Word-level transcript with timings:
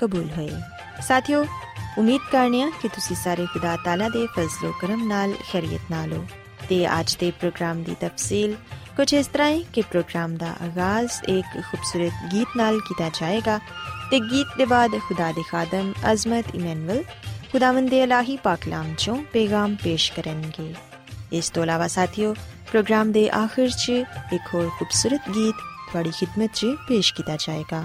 ਕਬੂਲ 0.00 0.28
ਹੋਏ 0.30 0.50
ਸਾਥਿਓ 1.02 1.44
ਉਮੀਦ 1.98 2.20
ਕਰਨੀਆ 2.32 2.70
ਕਿ 2.82 2.88
ਤੁਸੀਂ 2.88 3.16
ਸਾਰੇ 3.16 3.46
ਖੁਦਾ 3.46 3.76
ਤਾਲਾ 3.76 4.08
ਦੇ 4.08 4.26
ਫਜ਼ਲੋ 4.36 4.72
ਕਰਮ 4.80 5.06
ਨਾਲ 5.06 5.34
ਖੈਰੀਅਤ 5.52 5.90
ਨਾਲ 5.90 6.12
ਹੋ 6.12 6.24
ਤੇ 6.68 6.86
ਅੱਜ 6.90 7.16
ਦੇ 7.20 7.30
ਪ੍ਰੋਗਰਾਮ 7.30 7.82
ਦੀ 7.82 7.94
ਤਫਸੀਲ 8.00 8.56
ਕੁਝ 8.96 9.12
ਇਸ 9.14 9.26
ਤਰ੍ਹਾਂ 9.26 9.48
ਹੈ 9.50 9.58
ਕਿ 9.72 9.82
ਪ੍ਰੋਗਰਾਮ 9.82 10.36
ਦਾ 10.36 10.54
ਆਗਾਜ਼ 10.62 11.12
ਇੱਕ 11.28 11.60
ਖੂਬਸੂਰਤ 11.60 12.32
ਗੀਤ 12.32 12.56
ਨਾਲ 12.56 12.78
ਕੀਤਾ 12.80 13.08
ਜਾਏਗਾ 13.20 13.58
ਤੇ 14.10 14.20
ਗੀਤ 14.20 14.56
ਦੇ 14.58 14.64
ਬਾਅਦ 14.66 14.98
ਖੁਦਾ 14.98 15.30
ਦੇ 15.32 15.42
ਖਾਦਮ 15.42 15.92
ਅਜ਼ਮਤ 16.12 16.54
ਇਮਨੁਅਲ 16.54 17.02
ਖੁਦਾਵੰਦ 17.52 17.90
ਦੇ 17.90 18.02
ਇਲਾਹੀ 18.02 18.36
ਪਾਕਲਾਮ 18.36 18.94
ਚੋਂ 18.94 19.16
ਪੈਗਾਮ 19.32 19.76
ਪੇਸ਼ 19.82 20.12
ਕਰਨਗੇ 20.12 20.72
ਇਸ 21.32 21.50
ਤੋਂ 21.50 21.62
ਇਲਾਵਾ 21.62 21.86
ਸਾਥਿਓ 21.88 22.34
ਪ੍ਰੋਗਰਾਮ 22.70 23.12
ਦੇ 23.12 23.28
ਆਖਿਰ 23.34 23.70
'ਚ 23.70 23.90
ਇੱਕ 24.32 24.54
ਹੋਰ 24.54 24.68
ਖੂਬਸੂਰਤ 24.78 25.30
ਗੀਤ 25.30 25.54
ਤੁਹਾਡੀ 25.88 26.10
ਖidmat 26.10 26.54
'ਚ 26.54 26.76
ਪੇਸ਼ 26.88 27.14
ਕੀਤਾ 27.14 27.36
ਜਾਏਗਾ 27.36 27.84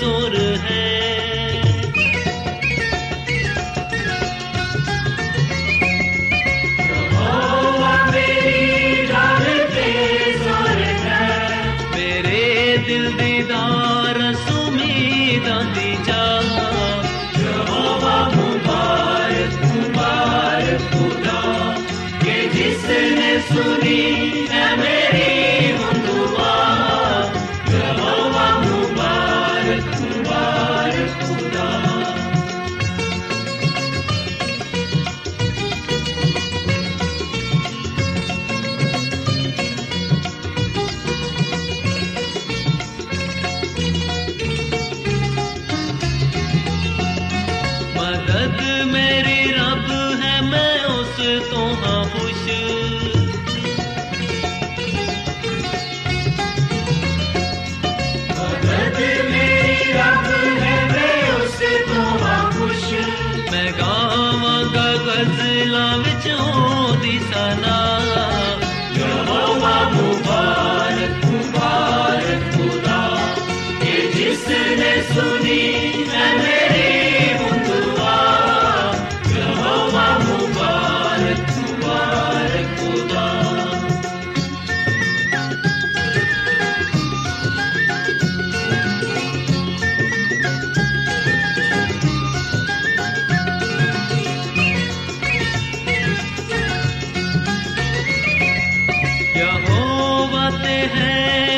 जोर 0.00 0.43
में 48.86 49.23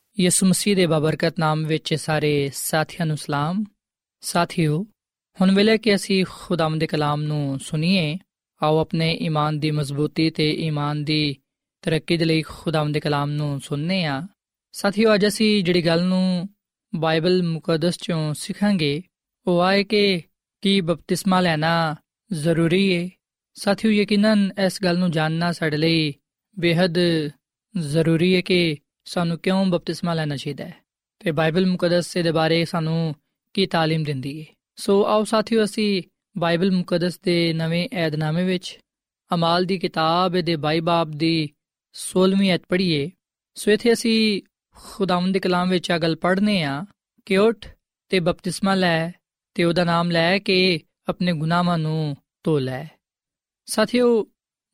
ਯਿਸੂ 0.21 0.45
ਮਸੀਹ 0.45 0.75
ਦੇ 0.75 0.85
ਬਬਰਕਤ 0.85 1.39
ਨਾਮ 1.39 1.65
ਵਿੱਚ 1.65 1.93
ਸਾਰੇ 1.93 2.51
ਸਾਥੀਆਂ 2.53 3.05
ਨੂੰ 3.05 3.17
ਸਲਾਮ। 3.17 3.63
ਸਾਥੀਓ, 4.21 4.85
ਹੁਣ 5.41 5.55
ਵੇਲੇ 5.55 5.77
ਕਿ 5.77 5.95
ਅਸੀਂ 5.95 6.25
ਖੁਦਾਮ 6.29 6.79
ਦੇ 6.79 6.87
ਕਲਾਮ 6.87 7.21
ਨੂੰ 7.21 7.59
ਸੁਣੀਏ, 7.59 8.17
ਆਓ 8.63 8.77
ਆਪਣੇ 8.77 9.13
ਈਮਾਨ 9.13 9.59
ਦੀ 9.59 9.71
ਮਜ਼ਬੂਤੀ 9.71 10.29
ਤੇ 10.29 10.51
ਈਮਾਨ 10.53 11.03
ਦੀ 11.03 11.37
ਤਰੱਕੀ 11.81 12.17
ਦੇ 12.17 12.25
ਲਈ 12.25 12.41
ਖੁਦਾਮ 12.41 12.91
ਦੇ 12.91 12.99
ਕਲਾਮ 12.99 13.31
ਨੂੰ 13.31 13.59
ਸੁਣਨੇ 13.59 14.05
ਆ। 14.05 14.27
ਸਾਥੀਓ, 14.71 15.13
ਅੱਜ 15.13 15.27
ਅਸੀਂ 15.27 15.63
ਜਿਹੜੀ 15.63 15.85
ਗੱਲ 15.85 16.03
ਨੂੰ 16.03 16.49
ਬਾਈਬਲ 16.95 17.43
ਮੁਕੱਦਸ 17.43 17.97
ਚੋਂ 17.97 18.33
ਸਿੱਖਾਂਗੇ, 18.33 19.03
ਉਹ 19.47 19.61
ਆਏ 19.61 19.83
ਕਿ 19.83 20.21
ਕੀ 20.61 20.81
ਬਪਤਿਸਮਾ 20.81 21.41
ਲੈਣਾ 21.41 21.95
ਜ਼ਰੂਰੀ 22.31 22.95
ਹੈ 22.95 23.09
ਸਾਥੀਓ, 23.53 23.91
ਯਕੀਨਨ 23.91 24.51
ਇਸ 24.65 24.83
ਗੱਲ 24.83 24.97
ਨੂੰ 24.97 25.11
ਜਾਣਨਾ 25.11 25.51
ਸਾਡੇ 25.51 25.77
ਲਈ 25.77 26.13
ਬੇहद 26.59 26.95
ਜ਼ਰੂਰੀ 27.79 28.35
ਹੈ 28.35 28.41
ਕਿ 28.41 28.77
ਸਾਨੂੰ 29.06 29.38
ਕਿਉਂ 29.38 29.64
ਬਪਤਿਸਮਾ 29.66 30.14
ਲੈਣਾ 30.14 30.36
ਚਾਹੀਦਾ 30.36 30.64
ਹੈ 30.64 30.74
ਤੇ 31.20 31.32
ਬਾਈਬਲ 31.32 31.66
ਮੁਕੱਦਸ 31.66 32.16
ਦੇ 32.18 32.32
ਬਾਰੇ 32.32 32.64
ਸਾਨੂੰ 32.64 33.14
ਕੀ 33.54 33.66
تعلیم 33.66 34.04
ਦਿੰਦੀ 34.04 34.40
ਹੈ 34.40 34.46
ਸੋ 34.78 35.02
ਆਓ 35.04 35.24
ਸਾਥੀਓ 35.24 35.64
ਅਸੀਂ 35.64 36.02
ਬਾਈਬਲ 36.36 36.70
ਮੁਕੱਦਸ 36.70 37.18
ਦੇ 37.20 37.52
ਨਵੇਂ 37.52 37.88
ਏਧਨਾਮੇ 37.96 38.44
ਵਿੱਚ 38.44 38.78
ਅਮਾਲ 39.30 39.64
ਦੀ 39.64 39.78
ਕਿਤਾਬ 39.78 40.36
ਦੇ 40.40 40.56
22 40.66 40.80
ਬਾਬ 40.82 41.10
ਦੀ 41.16 41.36
16ਵੀਂ 41.94 42.54
ਅਧ 42.54 42.66
ਪੜ੍ਹੀਏ 42.68 43.08
ਸੋ 43.56 43.70
ਇਥੇ 43.70 43.92
ਅਸੀਂ 43.92 44.18
ਖੁਦਾਵੰਦ 44.76 45.32
ਦੇ 45.32 45.40
ਕਲਾਮ 45.40 45.70
ਵਿੱਚ 45.70 45.90
ਆ 45.90 45.98
ਗੱਲ 45.98 46.16
ਪੜ੍ਹਨੇ 46.16 46.62
ਆ 46.62 46.84
ਕਿ 47.26 47.36
ਉਠ 47.36 47.66
ਤੇ 48.10 48.20
ਬਪਤਿਸਮਾ 48.20 48.74
ਲੈ 48.74 49.12
ਤੇ 49.56 49.64
ਉਹਦਾ 49.64 49.84
ਨਾਮ 49.84 50.10
ਲੈ 50.10 50.38
ਕੇ 50.38 50.58
ਆਪਣੇ 51.08 51.32
ਗੁਨਾਹਾਂ 51.32 51.78
ਨੂੰ 51.78 52.16
ਧੋ 52.44 52.58
ਲੈ 52.58 52.86
ਸਾਥੀਓ 53.68 54.08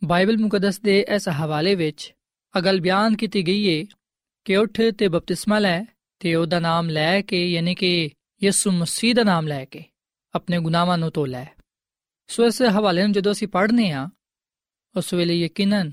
ਬਾਈਬਲ 0.03 0.37
ਮੁਕੱਦਸ 0.39 0.81
ਦੇ 0.81 0.99
ਇਸ 1.09 1.29
ਹਵਾਲੇ 1.43 1.75
ਵਿੱਚ 1.75 2.13
ਅਗਲ 2.55 2.81
ਬਿਆਨ 2.81 3.17
ਕੀਤੀ 3.17 3.47
ਗਈ 3.47 3.69
ਹੈ 3.69 3.85
ਕਿ 4.48 4.58
ਉਠ 4.58 4.82
ਤੇ 4.98 5.08
ਬਪਤਿਸਮਾ 5.08 5.60
ਲੈ 5.60 5.84
ਤੇ 6.20 6.36
ਉਹਦਾ 6.36 6.60
ਨਾਮ 6.60 6.90
ਲੈ 6.90 7.22
ਕੇ, 7.22 7.52
ਯਾਨੀ 7.52 7.76
ਕਿ 7.76 8.10
ਯਿਸੂ 8.44 8.72
ਮਸੀਹ 8.72 9.16
ਦਾ 9.16 9.24
ਨਾਮ 9.24 9.48
ਲੈ 9.48 9.66
ਕੇ 9.66 9.84
ਆਪਣੇ 10.36 10.60
ਗੁਨਾਹਾਂ 10.60 10.98
ਨੂੰ 10.98 11.12
ਧੋ 11.14 11.26
ਲੈ 11.26 11.46
ਸੋ 12.28 12.46
ਇਸ 12.46 12.62
ਹਵਾਲੇ 12.62 13.02
ਨੂੰ 13.02 13.12
ਜਦੋਂ 13.12 13.32
ਅਸੀਂ 13.32 13.48
ਪੜ੍ਹਨੇ 13.48 13.92
ਆ, 13.92 14.10
ਉਸ 14.96 15.14
ਵੇਲੇ 15.14 15.34
ਯਕੀਨਨ 15.34 15.92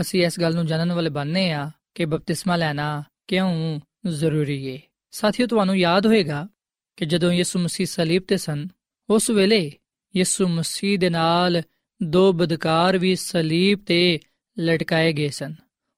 ਅਸੀਂ 0.00 0.24
ਇਸ 0.26 0.40
ਗੱਲ 0.40 0.54
ਨੂੰ 0.54 0.66
ਜਾਣਨ 0.66 0.92
ਵਾਲੇ 0.92 1.10
ਬਣਨੇ 1.10 1.52
ਆ 1.52 1.70
ਕਿ 1.94 2.04
ਬਪਤਿਸਮਾ 2.04 2.56
ਲੈਣਾ 2.56 3.04
ਕਿਉਂ 3.28 3.80
ਜ਼ਰੂਰੀ 4.06 4.72
ਹੈ 4.72 4.78
ਸਾਥੀਓ, 5.10 5.46
ਤੁਹਾਨੂੰ 5.46 5.76
ਯਾਦ 5.78 6.06
ਹੋਵੇਗਾ 6.06 6.48
ਕਿ 6.96 7.06
ਜਦੋਂ 7.06 7.32
ਯਿਸੂ 7.32 7.58
ਮਸੀਹ 7.58 7.86
ਸਲੀਬ 7.86 8.22
ਤੇ 8.28 8.36
ਸਨ, 8.36 8.68
ਉਸ 9.10 9.30
ਵੇਲੇ 9.30 9.72
ਯਿਸੂ 10.16 10.48
ਮਸੀਹ 10.48 10.98
ਦੇ 10.98 11.10
ਨਾਲ 11.10 11.62
ਦੋ 12.02 12.32
ਬਦਕਾਰ 12.32 12.98
ਵੀ 12.98 13.16
ਸਲੀਬ 13.16 13.84
ਤੇ 13.86 14.20
ਲਟਕਾਏ 14.60 15.12
ਗਏ 15.12 15.28
ਸਨ। 15.28 15.54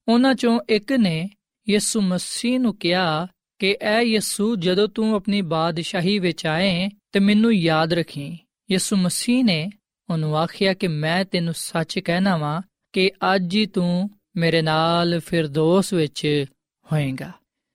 ਉਹਨਾਂ 0.08 0.34
ਚੋਂ 0.34 0.60
ਇੱਕ 0.68 0.92
ਨੇ 0.92 1.30
ਯਿਸੂ 1.68 2.00
ਮਸੀਹ 2.00 2.60
ਨੂੰ 2.60 2.76
ਕਿਹਾ 2.76 3.26
ਕਿ 3.58 3.76
ਐ 3.82 4.00
ਯਿਸੂ, 4.00 4.56
ਜਦੋਂ 4.56 4.88
ਤੂੰ 4.88 5.14
ਆਪਣੀ 5.14 5.42
ਬਾਦਸ਼ਾਹੀ 5.42 6.18
ਵਿੱਚ 6.18 6.46
ਆਏ 6.46 6.90
ਤੇ 7.12 7.20
ਮੈਨੂੰ 7.20 7.52
ਯਾਦ 7.52 7.92
ਰੱਖੀ। 7.92 8.38
ਯਿਸੂ 8.70 8.96
ਮਸੀਹ 8.96 9.44
ਨੇ 9.44 9.70
ਉਹਨੂੰ 10.12 10.38
ਆਖਿਆ 10.38 10.74
ਕਿ 10.74 10.88
ਮੈਂ 10.88 11.24
ਤੈਨੂੰ 11.24 11.54
ਸੱਚ 11.56 11.98
ਕਹਿਣਾ 11.98 12.36
ਵਾਂ 12.36 12.62
ਕਿ 12.92 13.10
ਅੱਜ 13.34 13.56
ਹੀ 13.56 13.66
ਤੂੰ 13.66 14.10
ਮੇਰੇ 14.36 14.62
ਨਾਲ 14.62 15.20
ਫਿਰਦੌਸ 15.20 15.92
ਵਿੱਚ 15.92 16.44
ਹੋਏਗਾ। 16.92 17.32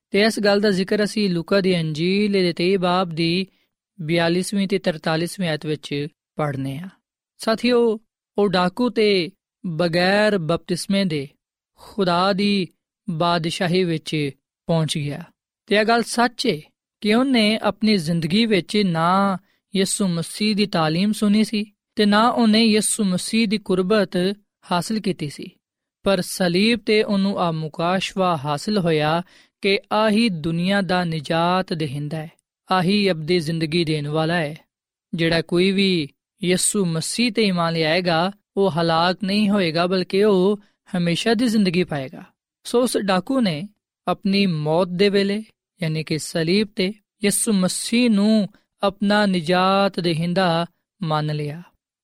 ਤੇ 0.09 0.21
ਇਸ 0.21 0.39
ਗੱਲ 0.39 0.61
ਦਾ 0.61 0.71
ਜ਼ਿਕਰ 0.71 1.03
ਅਸੀਂ 1.03 1.29
ਲੂਕਾ 1.29 1.61
ਦੀ 1.61 1.79
ਅੰਜੀਲ 1.79 2.31
ਦੇ 2.31 2.53
23 2.53 2.77
ਬਾਬ 2.77 3.09
ਦੀ 3.09 3.47
42ਵੀਂ 4.01 4.67
ਤੇ 4.67 4.79
43ਵੀਂ 4.79 5.49
ਆਇਤ 5.49 5.65
ਵਿੱਚ 5.65 6.07
ਪੜ੍ਹਨੇ 6.35 6.77
ਆ। 6.77 6.87
ਸਾਥੀਓ, 7.37 7.99
ਉਹ 8.37 8.49
ਡਾਕੂ 8.49 8.89
ਤੇ 8.89 9.31
ਬਗੈਰ 9.65 10.37
ਬਪਤਿਸਮੇ 10.37 11.05
ਦੇ 11.05 11.27
ਖੁਦਾ 11.75 12.33
ਦੀ 12.33 12.67
ਬਾਦਸ਼ਾਹੀ 13.10 13.84
ਵਿੱਚ 13.84 14.30
ਪਹੁੰਚ 14.68 14.98
ਗਿਆ 14.98 15.22
ਤੇ 15.66 15.76
ਇਹ 15.76 15.84
ਗੱਲ 15.84 16.02
ਸੱਚ 16.02 16.46
ਹੈ 16.46 16.60
ਕਿ 17.00 17.14
ਉਹਨੇ 17.14 17.58
ਆਪਣੀ 17.62 17.96
ਜ਼ਿੰਦਗੀ 17.96 18.46
ਵਿੱਚ 18.46 18.76
ਨਾ 18.76 19.38
ਯਿਸੂ 19.74 20.08
ਮਸੀਹ 20.08 20.56
ਦੀ 20.56 20.64
تعلیم 20.76 21.12
ਸੁਣੀ 21.12 21.44
ਸੀ 21.44 21.64
ਤੇ 21.96 22.04
ਨਾ 22.06 22.28
ਉਹਨੇ 22.28 22.64
ਯਿਸੂ 22.64 23.04
ਮਸੀਹ 23.04 23.48
ਦੀ 23.48 23.58
ਕੁਰਬਤ 23.58 24.16
ਹਾਸਲ 24.72 25.00
ਕੀਤੀ 25.00 25.28
ਸੀ 25.28 25.50
ਪਰ 26.04 26.20
ਸਲੀਬ 26.20 26.80
ਤੇ 26.86 27.02
ਉਹਨੂੰ 27.02 27.38
ਆ 27.38 27.50
ਮੁਕਾਸ਼ਵਾ 27.52 28.36
ਹਾਸਲ 28.36 28.78
ਹੋਇਆ 28.78 29.22
ਕਿ 29.62 29.78
ਆਹੀ 29.92 30.28
ਦੁਨੀਆ 30.28 30.80
ਦਾ 30.80 31.04
ਨਜਾਤ 31.04 31.72
ਦੇਹਿੰਦਾ 31.72 32.16
ਹੈ 32.16 32.30
ਆਹੀ 32.70 33.10
ਅਬਦੀ 33.10 33.38
ਜ਼ਿੰਦਗੀ 33.40 33.84
ਦੇਣ 33.84 34.08
ਵਾਲਾ 34.08 34.34
ਹੈ 34.34 34.56
ਜਿਹੜਾ 35.14 35.42
ਕੋਈ 35.42 35.70
ਵੀ 35.72 36.08
ਯਿਸੂ 36.42 36.84
ਮਸੀਹ 36.84 37.32
ਤੇ 37.32 37.42
ਇਮਾਨ 37.42 37.72
ਲਿਆਏਗਾ 37.72 38.32
ਉਹ 38.56 38.70
ਹਲਾਕ 38.70 39.24
ਨਹੀਂ 39.24 39.50
ਹੋਏਗਾ 39.50 39.86
ਬਲਕਿ 39.86 40.24
ਉਹ 40.24 40.60
ਹਮੇਸ਼ਾ 40.96 41.34
ਦੀ 41.34 41.46
ਜ਼ਿੰਦਗੀ 41.46 41.84
ਪਾਏਗਾ 41.84 42.24
ਸੋ 42.63 42.83
ਉਸ 42.83 42.97
ਡਾਕੂ 42.97 43.41
ਨੇ 43.41 43.69
ਆਪਣੀ 44.07 44.45
ਮੌਤ 44.45 44.87
ਦੇ 44.87 45.09
ਵੇਲੇ, 45.09 45.43
ਯਾਨੀ 45.83 46.03
ਕਿ 46.03 46.19
ਸਲੀਬ 46.19 46.67
ਤੇ 46.75 46.93
ਯਿਸੂ 47.23 47.53
ਮਸੀਹ 47.53 48.09
ਨੂੰ 48.09 48.47
ਆਪਣਾ 48.83 49.25
ਨਜਾਤ 49.25 49.99
ਦੇਹਿੰਦਾ 49.99 50.65
ਮੰਨ 51.03 51.35
ਲਿਆ 51.35 51.61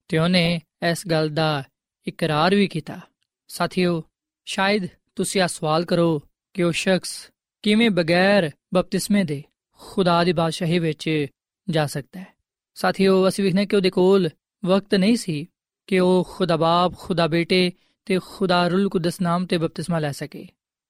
ਤੇ 0.07 0.17
ਉਹਨੇ 0.17 0.61
ਇਸ 0.91 1.07
ਗੱਲ 1.07 1.29
ਦਾ 1.29 1.63
ਇਕਰਾਰ 2.07 2.55
ਵੀ 2.55 2.67
ਕੀਤਾ। 2.67 2.99
ਸਾਥੀਓ, 3.47 4.03
ਸ਼ਾਇਦ 4.45 4.87
ਤੁਸੀਂ 5.15 5.41
ਇਹ 5.41 5.47
ਸਵਾਲ 5.47 5.85
ਕਰੋ 5.85 6.21
ਕਿ 6.53 6.63
ਉਹ 6.63 6.71
ਸ਼ਖਸ 6.71 7.31
ਕਿਵੇਂ 7.61 7.89
ਬਗੈਰ 7.89 8.51
ਬਪਤਿਸਮੇ 8.73 9.23
ਦੇ 9.23 9.43
ਖੁਦਾ 9.71 10.23
ਦੀ 10.23 10.33
ਬਾਦਸ਼ਾਹੀ 10.33 10.79
ਵਿੱਚ 10.79 11.25
ਜਾ 11.69 11.87
ਸਕਦਾ 11.87 12.19
ਹੈ। 12.19 12.27
ਸਾਥੀਓ, 12.73 13.27
ਅਸੀਂ 13.27 13.43
ਵੇਖਨੇ 13.43 13.65
ਕਿ 13.65 13.75
ਉਹਦੇ 13.75 13.89
ਕੋਲ 13.89 14.29
ਵਕਤ 14.65 14.95
ਨਹੀਂ 14.95 15.15
ਸੀ 15.15 15.45
ਕਿ 15.87 15.99
ਉਹ 15.99 16.27
ਖੁਦਾ 16.31 16.57
ਬਾਪ, 16.57 16.97
ਖੁਦਾ 16.97 17.27
ਬੇਟੇ 17.27 17.71
ਤੇ 18.05 18.19
ਖੁਦਾ 18.25 18.67
ਰੂਲ 18.67 18.89
ਕੁਦਸ 18.89 19.21
ਨਾਮ 19.21 19.45
ਤੇ 19.45 19.57
ਬਪਤਿਸਮਾ 19.57 19.99
ਲੈ 19.99 20.11
ਸਕੇ। 20.11 20.47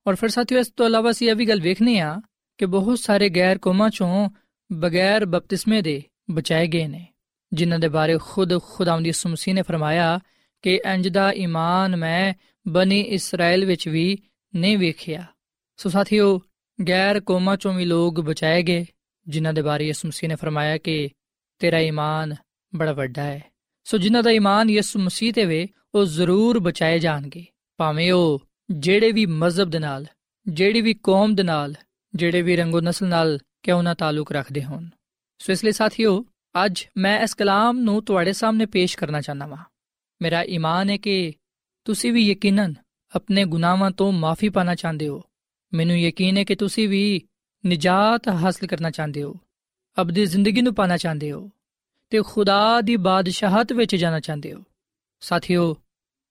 ਔਰ 0.07 0.15
ਫਿਰ 0.15 0.29
ਸਾਥੀਓ, 0.29 0.59
ਇਸ 0.59 0.67
ਤੋਂ 0.67 0.85
ਇਲਾਵਾ 0.85 1.11
ਅਸੀਂ 1.11 1.29
ਇਹ 1.29 1.35
ਵੀ 1.35 1.45
ਗੱਲ 1.45 1.61
ਵੇਖਨੇ 1.61 1.99
ਆ 1.99 2.21
ਕਿ 2.57 2.65
ਬਹੁਤ 2.65 2.99
ਸਾਰੇ 2.99 3.29
ਗੈਰ 3.29 3.57
ਕੌਮਾਂ 3.57 3.89
ਚੋਂ 3.89 4.29
ਬਗੈਰ 4.71 5.25
ਬਪਤਿਸਮੇ 5.25 5.81
ਦੇ 5.81 6.03
ਬਚਾਏ 6.31 6.67
ਗਏ 6.67 6.87
ਨੇ, 6.87 7.07
ਜਿਨ੍ਹਾਂ 7.53 7.79
ਦੇ 7.79 7.87
ਬਾਰੇ 7.87 8.17
ਖੁਦ 8.21 8.61
ਖੁਦਾਵੰਦੀ 8.61 9.09
ਯਿਸੂ 9.09 9.29
ਮਸੀਹ 9.29 9.53
ਨੇ 9.53 9.61
ਫਰਮਾਇਆ 9.61 10.19
ਕਿ 10.61 10.81
ਇੰਜ 10.85 11.07
ਦਾ 11.07 11.31
ਈਮਾਨ 11.31 11.95
ਮੈਂ 11.95 12.33
ਬਨੀ 12.67 13.01
ਇਸਰਾਇਲ 13.01 13.65
ਵਿੱਚ 13.65 13.87
ਵੀ 13.87 14.17
ਨਹੀਂ 14.55 14.77
ਵੇਖਿਆ। 14.77 15.25
ਸੋ 15.77 15.89
ਸਾਥੀਓ, 15.89 16.41
ਗੈਰ 16.87 17.19
ਕੌਮਾਂ 17.19 17.57
ਚੋਂ 17.57 17.73
ਵੀ 17.73 17.85
ਲੋਕ 17.85 18.21
ਬਚਾਏ 18.21 18.63
ਗਏ, 18.63 18.85
ਜਿਨ੍ਹਾਂ 19.27 19.53
ਦੇ 19.53 19.61
ਬਾਰੇ 19.61 19.87
ਯਿਸੂ 19.87 20.07
ਮਸੀਹ 20.07 20.29
ਨੇ 20.29 20.35
ਫਰਮਾਇਆ 20.35 20.77
ਕਿ 20.77 21.09
ਤੇਰਾ 21.59 21.79
ਈਮਾਨ 21.79 22.35
ਬੜਾ 22.75 22.93
ਵੱਡਾ 22.93 23.23
ਹੈ। 23.23 23.43
ਸੋ 23.85 23.97
ਜਿਨ੍ਹਾਂ 23.97 24.23
ਦਾ 24.23 24.31
ਈਮਾਨ 24.31 24.69
ਯਿਸੂ 24.69 24.99
ਮਸੀਹ 24.99 25.33
ਤੇ 25.33 25.45
ਵੇ, 25.45 25.67
ਉਹ 25.95 26.05
ਜ਼ਰੂਰ 26.05 26.59
ਬਚਾਏ 26.59 26.99
ਜਾਣਗੇ। 26.99 27.45
ਭਾਵੇਂ 27.77 28.13
ਉਹ 28.13 28.43
ਜਿਹੜੇ 28.71 29.11
ਵੀ 29.11 29.25
ਮਜ਼ਹਬ 29.25 29.69
ਦੇ 29.69 29.79
ਨਾਲ, 29.79 30.05
ਜਿਹੜੀ 30.47 30.81
ਵੀ 30.81 30.93
ਕੌਮ 31.03 31.35
ਦੇ 31.35 31.43
ਨਾਲ, 31.43 31.75
ਜਿਹੜੇ 32.15 32.41
ਵੀ 32.41 32.55
ਰੰਗੋ 32.55 32.81
ਨਸਲ 32.81 33.07
ਨਾਲ 33.07 33.39
ਕਿਉਂ 33.63 33.83
ਨਾ 33.83 33.93
ਤਾਲੁਕ 33.93 34.31
ਰੱਖਦੇ 34.31 34.63
ਹੋਣ। 34.63 34.89
ਸੋ 35.39 35.53
ਇਸ 35.53 35.65
ਲਈ 35.65 35.71
ਸਾਥੀਓ, 35.71 36.25
ਅੱਜ 36.65 36.85
ਮੈਂ 36.97 37.19
ਇਸ 37.19 37.33
ਕਲਾਮ 37.33 37.79
ਨੂੰ 37.79 38.03
ਤੁਹਾਡੇ 38.03 38.33
ਸਾਹਮਣੇ 38.33 38.65
ਪੇਸ਼ 38.65 38.97
ਕਰਨਾ 38.97 39.21
ਚਾਹੁੰਦਾ 39.21 39.47
ਹਾਂ 39.47 39.65
ਮੇਰਾ 40.21 40.43
ਈਮਾਨ 40.43 40.89
ਹੈ 40.89 40.97
ਕਿ 40.97 41.33
ਤੁਸੀਂ 41.85 42.13
ਵੀ 42.13 42.29
ਯਕੀਨਨ 42.29 42.73
ਆਪਣੇ 43.15 43.45
ਗੁਨਾਹਾਂ 43.45 43.91
ਤੋਂ 43.91 44.11
ਮਾਫੀ 44.11 44.49
ਪਾਣਾ 44.49 44.75
ਚਾਹੁੰਦੇ 44.75 45.07
ਹੋ। 45.07 45.21
ਮੈਨੂੰ 45.73 45.99
ਯਕੀਨ 45.99 46.37
ਹੈ 46.37 46.43
ਕਿ 46.43 46.55
ਤੁਸੀਂ 46.55 46.89
ਵੀ 46.89 47.21
ਨਿਜਾਤ 47.65 48.27
ਹਾਸਲ 48.27 48.67
ਕਰਨਾ 48.67 48.91
ਚਾਹੁੰਦੇ 48.91 49.23
ਹੋ। 49.23 49.35
ਅਬਦੀ 50.01 50.25
ਜ਼ਿੰਦਗੀ 50.25 50.61
ਨੂੰ 50.61 50.75
ਪਾਣਾ 50.75 50.97
ਚਾਹੁੰਦੇ 50.97 51.31
ਹੋ। 51.31 51.51
ਤੇ 52.09 52.21
ਖੁਦਾ 52.21 52.81
ਦੀ 52.81 52.95
ਬਾਦਸ਼ਾਹਤ 52.95 53.73
ਵਿੱਚ 53.73 53.95
ਜਾਣਾ 53.95 54.19
ਚਾਹੁੰਦੇ 54.19 54.53
ਹੋ। 54.53 54.63
ਸਾਥੀਓ, 55.19 55.77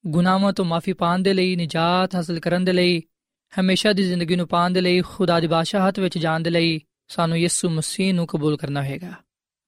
ਗੁਨਾਹਾਂ 0.07 0.53
ਤੋਂ 0.53 0.65
ਮਾਫੀ 0.65 0.93
ਪਾਣ 0.93 1.19
ਦੇ 1.19 1.35
ਲਈ, 1.35 1.57
ਨਿਜਾਤ 1.57 2.15
ਹਾਸਲ 2.15 2.41
ਕਰਨ 2.41 2.65
ਦੇ 2.65 2.73
ਲਈ, 2.73 3.03
ਹਮੇਸ਼ਾ 3.61 3.93
ਦੀ 3.93 4.03
ਜ਼ਿੰਦਗੀ 4.03 4.37
ਨੂੰ 4.37 4.49
ਪਾਣ 4.49 4.71
ਦੇ 4.71 4.81
ਲਈ, 4.81 5.01
ਖੁਦਾ 5.01 5.41
ਦੀ 5.41 5.47
ਬਾਦਸ਼ਾਹਤ 5.47 6.01
ਵਿੱਚ 6.01 6.19
ਜਾਣ 6.19 6.41
ਦੇ 6.41 6.51
ਲਈ 6.51 6.81
ਸਾਨੂੰ 7.09 7.39
ਯਿਸੂ 7.39 7.71
ਮਸੀਹ 7.71 8.15
ਨੂੰ 8.15 8.27
ਕਬੂਲ 8.27 8.57
ਕਰਨਾ 8.57 8.85
ਹੋਵੇਗਾ 8.85 9.13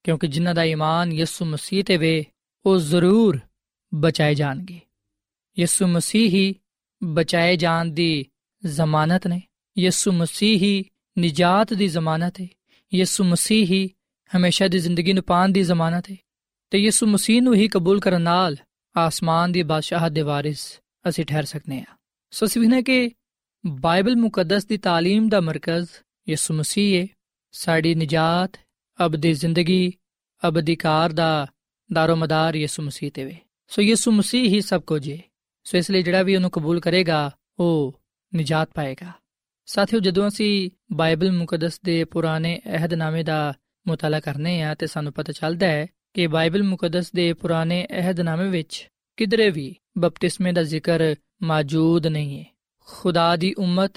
ਕਿਉਂਕਿ 0.03 0.27
ਜਿਨ੍ਹਾਂ 0.27 0.55
ਦਾ 0.55 0.63
ਈਮਾਨ 0.63 1.13
ਯਿਸੂ 1.13 1.45
ਮਸੀਹ 1.45 1.83
ਤੇ 1.83 1.97
ਵੇ, 1.97 2.25
ਉਹ 2.65 2.77
ਜ਼ਰੂਰ 2.77 3.39
ਬਚਾਏ 3.93 4.35
ਜਾਣਗੇ। 4.35 4.79
ਯਿਸੂ 5.59 5.87
ਮਸੀਹ 5.87 6.29
ਹੀ 6.29 6.55
ਬਚਾਏ 7.03 7.55
ਜਾਣ 7.55 7.85
ਦੀ 7.85 8.25
ਜ਼ਮਾਨਤ 8.65 9.27
ਨੇ। 9.27 9.41
ਯਿਸੂ 9.77 10.11
ਮਸੀਹ 10.11 10.57
ਹੀ 10.57 10.85
ਨਿਜਾਤ 11.17 11.73
ਦੀ 11.73 11.87
ਜ਼ਮਾਨਤ 11.87 12.41
ਹੈ 12.41 12.47
ਯਿਸੂ 12.93 13.23
ਮਸੀਹ 13.23 13.65
ਹੀ 13.65 13.89
ਹਮੇਸ਼ਾ 14.30 14.68
ਦੀ 14.68 14.78
ਜ਼ਿੰਦਗੀ 14.78 15.12
ਨੂੰ 15.12 15.22
ਪਾਣ 15.22 15.48
ਦੀ 15.48 15.62
ਜ਼ਮਾਨਤ 15.62 16.10
ਹੈ 16.10 16.16
ਤੇ 16.72 16.78
ਯਿਸੂ 16.78 17.06
ਮਸੀਹ 17.06 17.42
ਨੂੰ 17.42 17.54
ਹੀ 17.54 17.68
ਕਬੂਲ 17.68 18.00
ਕਰਨ 18.00 18.22
ਨਾਲ 18.22 18.56
ਆਸਮਾਨ 18.96 19.52
ਦੀ 19.52 19.62
ਬਾਦਸ਼ਾਹਤ 19.62 20.12
ਦੇ 20.12 20.22
ਵਾਰਿਸ 20.22 20.80
ਅਸੀਂ 21.08 21.24
ਠਹਿਰ 21.24 21.44
ਸਕਨੇ 21.44 21.80
ਆ 21.80 21.96
ਸੋ 22.32 22.46
ਸਿਵਨੇ 22.46 22.82
ਕਿ 22.82 23.10
ਬਾਈਬਲ 23.66 24.16
ਮੁਕੱਦਸ 24.16 24.66
ਦੀ 24.66 24.78
تعلیم 24.86 25.28
ਦਾ 25.28 25.40
ਮਰਕਜ਼ 25.40 25.88
ਯਿਸੂ 26.28 26.54
ਮਸੀਹ 26.54 27.00
ਹੈ 27.00 27.06
ਸਾਡੀ 27.54 27.94
ਨਜਾਤ 27.94 28.56
ਅਬਦੀ 28.98 29.32
ਜ਼ਿੰਦਗੀ 29.32 29.92
ਅਬਦੀ 30.42 30.76
ਕਾਰ 30.76 31.12
ਦਾ 31.12 31.46
ਦਾਰੋਮਦਾਰ 31.90 32.56
ਯਿਸੂ 32.56 32.82
ਮਸੀਹ 32.82 33.10
ਤੇ 33.10 33.24
ਵੇ 33.24 33.36
ਸੋ 33.70 33.82
ਯਿਸੂ 33.82 34.10
ਮਸੀਹ 34.10 34.48
ਹੀ 34.48 34.60
ਸਭ 34.60 34.82
ਕੁਝ 34.82 35.08
ਹੈ 35.10 35.18
ਸੋ 35.66 35.78
ਇਸ 35.78 35.90
ਲਈ 35.90 36.02
ਜਿਹੜਾ 36.02 36.22
ਵੀ 36.22 36.36
ਉਹਨੂੰ 36.36 36.50
ਕਬੂਲ 36.50 36.80
ਕਰੇਗਾ 36.80 37.30
ਉਹ 37.58 38.00
ਨਜਾਤ 38.32 38.70
ਪਾਏਗਾ 38.74 39.12
ਸਾਥੀਓ 39.68 40.00
ਜਦੋਂ 40.00 40.28
ਅਸੀਂ 40.28 40.70
ਬਾਈਬਲ 40.92 41.32
ਮੁਕੱਦਸ 41.32 41.80
ਦੇ 41.84 42.04
ਪੁਰਾਣੇ 42.04 42.60
ਅਹਿਦਨਾਮੇ 42.66 43.22
ਦਾ 43.22 43.54
ਮਤਾਲਾ 43.87 44.19
ਕਰਨੇ 44.19 44.61
ਆ 44.61 44.75
ਤੇ 44.75 44.87
ਸਾਨੂੰ 44.87 45.13
ਪਤਾ 45.13 45.33
ਚੱਲਦਾ 45.33 45.67
ਹੈ 45.67 45.87
ਕਿ 46.13 46.27
ਬਾਈਬਲ 46.27 46.63
ਮੁਕੱਦਸ 46.63 47.11
ਦੇ 47.11 47.33
ਪੁਰਾਣੇ 47.33 47.87
ਅਹਿਦਨਾਮੇ 47.91 48.49
ਵਿੱਚ 48.49 48.87
ਕਿਧਰੇ 49.17 49.49
ਵੀ 49.49 49.75
ਬਪਤਿਸਮੇ 49.97 50.51
ਦਾ 50.51 50.63
ਜ਼ਿਕਰ 50.63 51.15
ਮੌਜੂਦ 51.43 52.07
ਨਹੀਂ 52.07 52.39
ਹੈ। 52.39 52.45
ਖੁਦਾ 52.85 53.35
ਦੀ 53.35 53.53
ਉਮਤ 53.57 53.91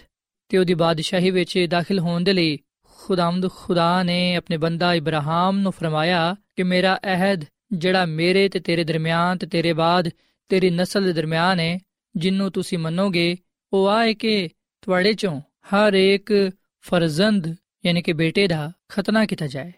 ਤੇ 0.48 0.58
ਉਹਦੀ 0.58 0.74
ਬਾਦਸ਼ਾਹੀ 0.74 1.30
ਵਿੱਚ 1.30 1.66
ਦਾਖਲ 1.70 1.98
ਹੋਣ 1.98 2.24
ਦੇ 2.24 2.32
ਲਈ 2.32 2.58
ਖੁਦਾਮਦ 2.98 3.50
ਖੁਦਾ 3.50 4.02
ਨੇ 4.02 4.36
ਆਪਣੇ 4.36 4.56
ਬੰਦਾ 4.56 4.94
ਇਬਰਾਹਿਮ 4.94 5.58
ਨੂੰ 5.58 5.72
ਫਰਮਾਇਆ 5.72 6.36
ਕਿ 6.56 6.62
ਮੇਰਾ 6.62 6.98
ਅਹਿਦ 7.04 7.44
ਜਿਹੜਾ 7.72 8.06
ਮੇਰੇ 8.06 8.48
ਤੇ 8.48 8.60
ਤੇਰੇ 8.60 8.84
ਦਰਮਿਆਨ 8.84 9.38
ਤੇ 9.38 9.46
ਤੇਰੇ 9.46 9.72
ਬਾਅਦ 9.72 10.08
ਤੇਰੀ 10.48 10.70
ਨਸਲ 10.70 11.04
ਦੇ 11.04 11.12
ਦਰਮਿਆਨ 11.12 11.60
ਹੈ, 11.60 11.78
ਜਿੰਨੂੰ 12.16 12.50
ਤੁਸੀਂ 12.50 12.78
ਮੰਨੋਗੇ, 12.78 13.36
ਉਹ 13.72 13.88
ਆਏ 13.88 14.14
ਕਿ 14.14 14.48
ਤੁਹਾਡੇ 14.82 15.12
ਚੋਂ 15.12 15.40
ਹਰ 15.40 15.94
ਇੱਕ 15.94 16.50
ਫਰਜ਼ੰਦ 16.80 17.54
ਯਾਨੀ 17.84 18.02
ਕਿ 18.02 18.12
ਬੇਟੇ 18.12 18.46
ਦਾ 18.48 18.72
ਖਤਨਾ 18.88 19.26
ਕੀਤਾ 19.26 19.46
ਜਾਏ 19.46 19.72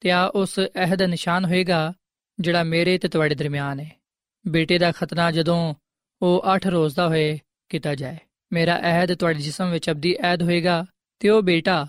ਤੇ 0.00 0.10
ਆ 0.10 0.24
ਉਸ 0.26 0.58
ਅਹਿਦ 0.60 0.98
ਦਾ 0.98 1.06
ਨਿਸ਼ਾਨ 1.06 1.44
ਹੋਏਗਾ 1.44 1.92
ਜਿਹੜਾ 2.40 2.62
ਮੇਰੇ 2.62 2.98
ਤੇ 2.98 3.08
ਤੁਹਾਡੇ 3.08 3.34
ਦਰਮਿਆਨ 3.34 3.80
ਹੈ 3.80 3.90
ਬੇਟੇ 4.46 4.78
ਦਾ 4.78 4.92
ਖਤਨਾ 4.92 5.30
ਜਦੋਂ 5.30 5.74
ਉਹ 6.22 6.44
8 6.56 6.70
ਰੋਜ਼ 6.70 6.96
ਦਾ 6.96 7.08
ਹੋਏ 7.08 7.38
ਕੀਤਾ 7.68 7.94
ਜਾਏ 7.94 8.16
ਮੇਰਾ 8.52 8.78
ਅਹਿਦ 8.78 9.14
ਤੁਹਾਡੇ 9.14 9.40
ਜਿਸਮ 9.40 9.70
ਵਿੱਚ 9.70 9.90
ਅਬਦੀ 9.90 10.16
ਅਹਿਦ 10.16 10.42
ਹੋਏਗਾ 10.42 10.84
ਤੇ 11.20 11.28
ਉਹ 11.28 11.42
ਬੇਟਾ 11.42 11.86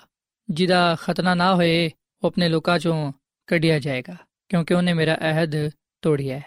ਜਿਹਦਾ 0.50 0.96
ਖਤਨਾ 0.96 1.36
ਨਾ 1.36 1.54
ਹੋਏ 1.56 1.90
ਉਹ 2.24 2.28
ਆਪਣੇ 2.28 2.50
ਲੋਕਾਂ 2.50 2.80
ਚੋਂ 2.80 3.12
ਕੱਢਿਆ 3.48 3.80
ਜਾਏਗਾ 3.80 4.16
ਕਿਉਂਕਿ 4.50 4.74
ਉਹਨੇ 4.74 4.94
ਮੇਰਾ 4.94 5.18
ਅਹਿਦ 5.22 5.72
ਤੋੜਿਆ 6.02 6.38
ਹੈ 6.40 6.44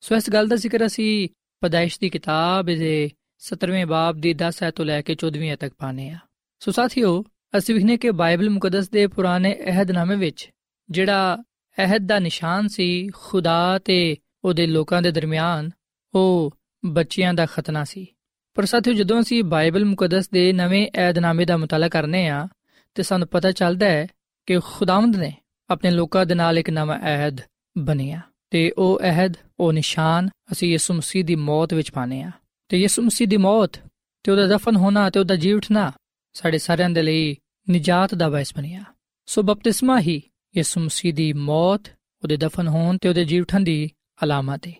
ਸੋ 0.00 0.16
ਇਸ 0.16 0.30
ਗੱਲ 0.30 0.48
ਦਾ 0.48 0.56
ਜ਼ਿਕਰ 0.56 0.86
ਅਸੀਂ 0.86 1.28
ਪਦਾਇਸ਼ 1.62 2.00
ਦੀ 2.00 2.08
ਕਿਤਾਬ 2.10 2.66
ਦੇ 2.66 3.10
17ਵੇਂ 3.42 3.86
ਬਾਬ 3.86 4.20
ਦੀ 4.20 4.34
10 4.34 4.62
ਐਤ 4.62 4.74
ਤੋਂ 4.74 4.84
ਲੈ 4.84 5.00
ਕੇ 5.02 5.16
14ਵੀਂ 5.24 5.56
ਤੱਕ 5.56 5.74
ਪਾਣੇ 5.74 6.10
ਆ 6.10 6.18
ਸੋ 6.60 6.70
ਸਾਥੀਓ 6.70 7.24
ਅਸੀਂ 7.58 7.74
ਵਿਖਨੇ 7.74 7.96
ਕਿ 7.96 8.10
ਬਾਈਬਲ 8.10 8.50
ਮੁਕੱਦਸ 8.50 8.88
ਦੇ 8.88 9.06
ਪੁਰਾਣੇ 9.06 9.56
ਅਹਿਦਨਾਮੇ 9.66 10.16
ਵਿੱਚ 10.16 10.50
ਜਿਹੜਾ 10.90 11.42
ਅਹਿਦ 11.78 12.06
ਦਾ 12.06 12.18
ਨਿਸ਼ਾਨ 12.18 12.68
ਸੀ, 12.68 13.08
ਖੁਦਾ 13.14 13.78
ਤੇ 13.78 14.16
ਉਹਦੇ 14.44 14.66
ਲੋਕਾਂ 14.66 15.02
ਦੇ 15.02 15.10
ਦਰਮਿਆਨ, 15.10 15.70
ਉਹ 16.14 16.56
ਬੱਚਿਆਂ 16.84 17.34
ਦਾ 17.34 17.46
ਖਤਨਾ 17.46 17.84
ਸੀ। 17.84 18.06
ਪਰ 18.54 18.64
ਸਾਥੀਓ, 18.64 18.94
ਜਦੋਂ 18.94 19.20
ਅਸੀਂ 19.20 19.44
ਬਾਈਬਲ 19.44 19.84
ਮੁਕੱਦਸ 19.84 20.30
ਦੇ 20.30 20.52
ਨਵੇਂ 20.52 20.88
ਅਹਿਦਨਾਮੇ 20.94 21.44
ਦਾ 21.44 21.56
ਮਤਾਲਾ 21.56 21.88
ਕਰਨੇ 21.88 22.28
ਆ, 22.28 22.48
ਤੇ 22.94 23.02
ਸਾਨੂੰ 23.02 23.28
ਪਤਾ 23.28 23.52
ਚੱਲਦਾ 23.52 23.86
ਹੈ 23.86 24.06
ਕਿ 24.46 24.58
ਖੁਦਾਵੰਦ 24.64 25.16
ਨੇ 25.16 25.32
ਆਪਣੇ 25.70 25.90
ਲੋਕਾਂ 25.90 26.26
ਦੇ 26.26 26.34
ਨਾਲ 26.34 26.58
ਇੱਕ 26.58 26.70
ਨਵਾਂ 26.70 27.00
ਅਹਿਦ 27.00 27.38
ਬਣਿਆ। 27.78 28.20
ਤੇ 28.50 28.72
ਉਹ 28.78 29.00
ਅਹਿਦ, 29.00 29.34
ਉਹ 29.60 29.72
ਨਿਸ਼ਾਨ 29.72 30.28
ਅਸੀਂ 30.52 30.70
ਯਿਸੂ 30.70 30.94
ਮਸੀਹ 30.94 31.24
ਦੀ 31.24 31.34
ਮੌਤ 31.34 31.74
ਵਿੱਚ 31.74 31.90
ਪਾਣੇ 31.90 32.22
ਆ 32.22 32.30
ਤੇ 32.68 32.76
ਯਿਸੂ 32.78 33.02
ਮਸੀਹ 33.02 33.28
ਦੀ 33.28 33.36
ਮੌਤ 33.36 33.80
ਤੇ 34.22 34.32
ਉਹਦਾ 34.32 34.46
ਦਫਨ 34.46 34.76
ਹੋਣਾ 34.76 35.10
ਤੇ 35.10 35.20
ਉਹਦਾ 35.20 35.36
ਜੀ 35.36 35.52
ਉਠਣਾ 35.52 35.92
ਸਾਡੇ 36.32 36.58
ਸਾਰਿਆਂ 36.58 36.90
ਦੇ 36.90 37.02
ਲਈ 37.02 37.36
ਨਜਾਤ 37.70 38.14
ਦਾ 38.14 38.28
ਬਾਇਸ 38.28 38.56
ਬਣਿਆ। 38.56 38.84
ਸੋ 39.26 39.42
ਬਪਤਿਸਮਾ 39.42 40.00
ਹੀ 40.00 40.22
ਯਿਸੂ 40.56 40.80
ਮਸੀਹ 40.80 41.14
ਦੀ 41.14 41.32
ਮੌਤ, 41.32 41.80
ਉਹਦੇ 42.22 42.36
ਦਫਨ 42.36 42.68
ਹੋਣ 42.68 42.98
ਤੇ 42.98 43.08
ਉਹਦੇ 43.08 43.24
ਜੀ 43.24 43.40
ਉਠਣ 43.40 43.60
ਦੀ 43.60 43.90
ਅਲਾਮਤ 44.24 44.66
ਹੈ 44.66 44.72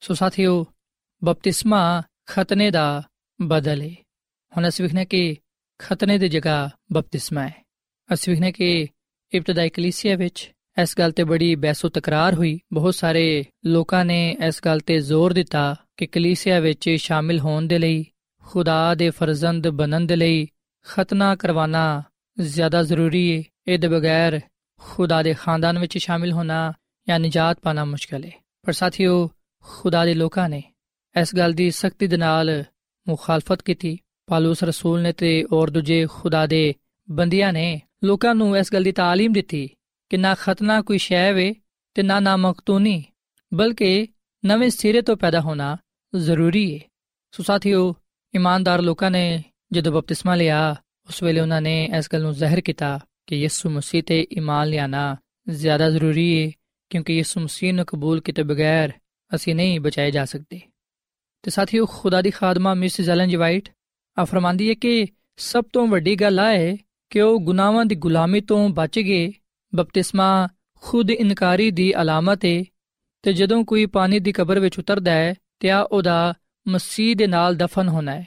ਸੋ 0.00 0.14
ਸਾਥੀਓ, 0.14 0.66
ਬਪਤਿਸਮਾ 1.24 2.02
ਖਤਨੇ 2.26 2.70
ਦਾ 2.70 3.02
ਬਦਲ 3.42 3.82
ਹੈ 3.82 3.94
ਹੁਣ 4.56 4.68
ਅਸੀਂ 4.68 4.82
ਵਿਖਨੇ 4.82 5.04
ਕਿ 5.04 5.36
ਖਤਨੇ 5.78 6.18
ਦੀ 6.18 6.28
ਜਗ੍ਹਾ 6.28 6.70
ਬਪਤਿਸਮਾ 6.92 7.48
ਹੈ 7.48 7.64
ਅਸੀਂ 8.14 8.32
ਵਿਖਨੇ 8.32 8.52
ਕਿ 8.52 8.88
ਇਬਤਦਾਈ 9.34 9.68
ਕਲੀਸਿਆ 9.68 10.16
ਵਿੱਚ 10.16 10.52
ਇਸ 10.82 10.94
ਗੱਲ 10.98 11.12
ਤੇ 11.12 11.24
ਬੜੀ 11.24 11.54
ਬਹਿਸੋ 11.54 11.88
ਤਕਰਾਰ 11.88 12.34
ਹੋਈ। 12.34 12.60
ਬਹੁਤ 12.72 12.94
ਸਾਰੇ 12.94 13.44
ਲੋਕਾਂ 13.64 14.04
ਨੇ 14.04 14.36
ਇਸ 14.46 14.60
ਗੱਲ 14.64 14.80
ਤੇ 14.80 15.00
ਜ਼ੋਰ 15.00 15.32
ਦਿੱਤਾ 15.32 15.76
ਕਿ 15.96 16.06
ਕਲੀਸਿਆ 16.06 16.60
ਵਿੱਚ 16.60 16.90
ਸ਼ਾਮਿਲ 16.90 17.40
ਹੋਣ 17.40 17.66
ਦੇ 17.66 17.78
ਲਈ, 17.78 18.06
ਖੁਦਾ 18.42 18.94
ਦੇ 18.94 19.10
ਫਰਜ਼ੰਦ 19.10 19.68
ਬਣਨ 19.68 20.06
ਦੇ 20.06 20.16
ਲਈ 20.16 20.46
ਖਤਨਾ 20.87 21.35
ਕਰਵਾਉਣਾ 21.35 22.03
ਜ਼ਿਆਦਾ 22.37 22.83
ਜ਼ਰੂਰੀ 22.83 23.25
ਹੈ 23.31 23.43
ਇਹਦੇ 23.67 23.87
ਬਗੈਰ 23.87 24.39
ਖੁਦਾ 24.81 25.21
ਦੇ 25.23 25.33
ਖਾਨਦਾਨ 25.33 25.79
ਵਿੱਚ 25.79 25.97
ਸ਼ਾਮਿਲ 25.97 26.31
ਹੋਣਾ 26.31 26.73
ਜਾਂ 27.07 27.19
ਨਜਾਤ 27.19 27.59
ਪਾਣਾ 27.59 27.85
ਮੁਸ਼ਕਲ 27.85 28.23
ਹੈ 28.25 28.31
ਪਰ 28.65 28.73
ਸਾਥੀਓ 28.73 29.29
ਖੁਦਾ 29.65 30.05
ਦੇ 30.05 30.13
ਲੋਕਾਂ 30.13 30.49
ਨੇ 30.49 30.61
ਇਸ 31.15 31.35
ਗੱਲ 31.35 31.53
ਦੀ 31.53 31.69
ਸਖਤੀ 31.71 32.07
ਦੇ 32.07 32.17
ਨਾਲ 32.17 32.63
ਮੁਖਾਲਫਤ 33.07 33.61
ਕੀਤੀ 33.61 33.97
ਪਾਲੂਸ 34.27 34.63
ਰਸੂਲ 34.63 35.01
ਨੇ 35.01 35.11
ਤੇ 35.11 35.31
ਔਰ 35.53 35.69
ਦੂਜੇ 35.69 36.05
ਖੁਦਾ 36.09 36.45
ਦੇ 36.45 36.73
ਬੰਦਿਆਂ 37.09 37.53
ਨੇ 37.53 37.79
ਲੋਕਾਂ 38.03 38.35
ਨੂੰ 38.35 38.57
ਇਸ 38.57 38.73
ਗੱਲ 38.73 38.83
ਦੀ 38.83 38.91
تعلیم 38.91 39.33
ਦਿੱਤੀ 39.33 39.67
ਕਿ 40.09 40.17
ਨਾ 40.17 40.35
ਖਤਨਾ 40.35 40.81
ਕੋਈ 40.81 40.97
ਸ਼ੈ 40.97 41.31
ਵੇ 41.33 41.53
ਤੇ 41.95 42.03
ਨਾ 42.03 42.19
ਨਾ 42.19 42.35
ਮਕਤੂਨੀ 42.37 43.03
ਬਲਕਿ 43.51 44.07
ਨਵੇਂ 44.43 44.69
ਸਿਰੇ 44.69 45.01
ਤੋਂ 45.01 45.15
ਪੈਦਾ 45.15 45.41
ਹੋਣਾ 45.41 45.77
ਜ਼ਰੂਰੀ 46.13 46.73
ਹੈ 46.75 46.79
ਸੋ 47.33 47.43
ਸਾਥੀਓ 47.43 47.93
ਇਮਾਨਦਾਰ 48.33 48.81
ਲੋਕਾਂ 48.81 49.11
ਨੇ 49.11 49.43
ਜਦੋਂ 49.70 49.92
ਬਪਤਿਸਮਾ 49.92 50.34
ਲਿਆ 50.34 50.60
ਉਸ 51.08 51.22
ਵੇਲੇ 51.22 51.40
ਉਹਨਾਂ 51.40 51.60
ਨੇ 51.60 51.72
ਇਸ 51.98 52.08
ਗੱਲ 52.12 52.22
ਨੂੰ 52.22 52.32
ਜ਼ਾਹਿਰ 52.34 52.60
ਕੀਤਾ 52.60 52.98
ਕਿ 53.26 53.36
ਯਿਸੂ 53.36 53.70
ਮਸੀਹ 53.70 54.02
ਤੇ 54.02 54.20
ਈਮਾਨ 54.32 54.68
ਲਿਆਣਾ 54.68 55.16
ਜ਼ਿਆਦਾ 55.50 55.88
ਜ਼ਰੂਰੀ 55.90 56.26
ਹੈ 56.36 56.50
ਕਿਉਂਕਿ 56.90 57.16
ਯਿਸੂ 57.16 57.40
ਮਸੀਹ 57.40 57.72
ਨੂੰ 57.74 57.84
ਕਬੂਲ 57.86 58.20
ਕੀਤੇ 58.20 58.42
ਬਗੈਰ 58.42 58.92
ਅਸੀਂ 59.30 59.54
ਨਹੀਂ 59.54 59.80
ਬਚਾਏ 59.80 60.10
ਜਾ 60.10 60.24
ਸਕਦੇ 60.24 60.60
ਤੇ 61.44 61.50
ਸਾਥੀਓ 61.50 61.86
ਖੁਦਾ 61.86 62.20
ਦੀ 62.22 62.30
ਖਾਦਮਾ 62.30 62.74
ਮਿਸ 62.74 63.00
ਜ਼ੈਲਨ 63.00 63.28
ਜਵਾਈਟ 63.28 63.68
ਵਾਈਟ 63.68 63.76
ਆ 64.16 64.24
ਫਰਮਾਂਦੀ 64.24 64.68
ਹੈ 64.68 64.74
ਕਿ 64.74 65.06
ਸਭ 65.40 65.64
ਤੋਂ 65.72 65.86
ਵੱਡੀ 65.86 66.14
ਗੱਲ 66.16 66.40
ਆ 66.40 66.46
ਹੈ 66.48 66.76
ਕਿ 67.10 67.20
ਉਹ 67.20 67.38
ਗੁਨਾਹਾਂ 67.40 67.84
ਦੀ 67.84 67.94
ਗੁਲਾਮੀ 67.96 68.40
ਤੋਂ 68.40 68.68
ਬਚ 68.68 68.98
ਗਏ 68.98 69.30
ਬਪਤਿਸਮਾ 69.72 70.48
ਖੁਦ 70.82 71.10
ਇਨਕਾਰੀ 71.10 71.70
ਦੀ 71.70 71.92
ਅਲਾਮਤ 72.00 72.44
ਹੈ 72.44 72.62
ਤੇ 73.24 73.32
ਜਦੋਂ 73.32 73.64
ਕੋਈ 73.64 73.86
ਪਾਣੀ 73.88 74.18
ਦੀ 74.18 74.32
ਕਬਰ 74.32 74.58
ਵਿੱਚ 74.58 74.78
ਉਤਰਦਾ 74.78 75.12
ਹੈ 75.12 75.34
ਤੇ 75.60 75.70
ਆ 75.70 75.80
ਉਹਦਾ 75.82 76.34
ਮਸੀਹ 76.66 77.14
ਦੇ 77.16 77.26
ਨਾਲ 77.26 77.56
ਦਫਨ 77.56 77.88
ਹੋਣਾ 77.88 78.12
ਹੈ 78.12 78.26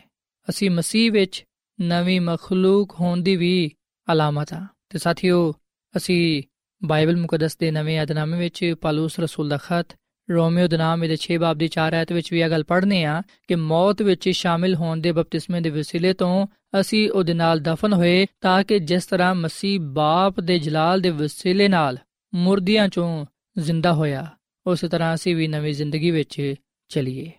ਅਸੀਂ 0.50 0.72
ਮਸੀਹ 0.72 1.12
ਵਿੱਚ 1.12 1.44
ਨਵੀਂ 1.82 2.22
ਮਖਲੂਕ 2.22 2.96
ਹੋਣ 3.00 3.22
ਦੀ 3.22 3.36
ਵੀ 3.36 3.72
ਅਲਾਮਤ 4.12 4.54
ਆ 4.54 4.66
ਤੇ 4.90 4.98
ਸਾਥੀਓ, 4.98 5.54
ਅਸੀਂ 5.98 6.44
ਬਾਈਬਲ 6.84 7.18
ਮੁਕੱਦਸ 7.18 7.58
ਦੇ 7.58 7.72
ਨਵੇਂ 7.72 8.02
ਅਧਨਾਮੇ 8.04 8.38
ਵਿੱਚ 8.38 8.76
ਪਾਲੂਸ 8.82 9.20
ਰਸੂਲ 9.20 9.50
ਦਾ 9.50 9.58
ਖਤ, 9.58 9.88
ਰੋਮੀਓ 10.32 10.68
ਦੇ 10.68 10.78
ਨਾਮ 10.78 11.08
ਦੇ 11.08 11.18
6 11.18 11.38
ਬਾਬ 11.38 11.58
ਦੀ 11.58 11.68
4 11.68 11.94
ਆਇਤ 11.94 12.12
ਵਿੱਚ 12.12 12.34
ਵੀ 12.34 12.40
ਇਹ 12.40 12.50
ਗੱਲ 12.50 12.64
ਪੜ੍ਹਨੇ 12.64 13.04
ਆ 13.04 13.22
ਕਿ 13.48 13.56
ਮੌਤ 13.56 14.02
ਵਿੱਚ 14.02 14.30
ਸ਼ਾਮਿਲ 14.30 14.76
ਹੋਣ 14.76 15.02
ਦੇ 15.02 15.12
ਬਪਤਿਸਮੇ 15.12 15.62
ਦੇ 15.62 15.70
ਵਸੀਲੇ 15.70 16.14
ਤੋਂ 16.14 16.48
ਅਸੀਂ 16.80 17.10
ਉਹਦੇ 17.12 17.34
ਨਾਲ 17.34 17.60
ਦਫਨ 17.60 17.94
ਹੋਏ 17.94 18.26
ਤਾਂ 18.42 18.64
ਕਿ 18.64 18.80
ਜਿਸ 18.80 19.06
ਤਰ੍ਹਾਂ 19.06 19.36
ਮਸੀਹ 19.36 19.80
ਬਾਪ 19.80 20.40
ਦੇ 20.40 20.60
ਜਲਾਲ 20.60 21.02
ਦੇ 21.02 21.10
ਵਸੀਲੇ 21.10 21.68
ਨਾਲ 21.68 21.98
ਮੁਰਦਿਆਂ 22.34 22.88
ਚੋਂ 22.88 23.26
ਜ਼ਿੰਦਾ 23.58 23.94
ਹੋਇਆ, 23.94 24.28
ਉਸੇ 24.68 24.88
ਤਰ੍ਹਾਂ 24.88 25.14
ਅਸੀਂ 25.14 25.36
ਵੀ 25.36 25.48
ਨਵੀਂ 25.48 25.74
ਜ਼ਿੰਦਗੀ 25.74 26.12
ਵਿੱਚ 26.12 26.54
ਚਲੀਏ। 26.90 27.32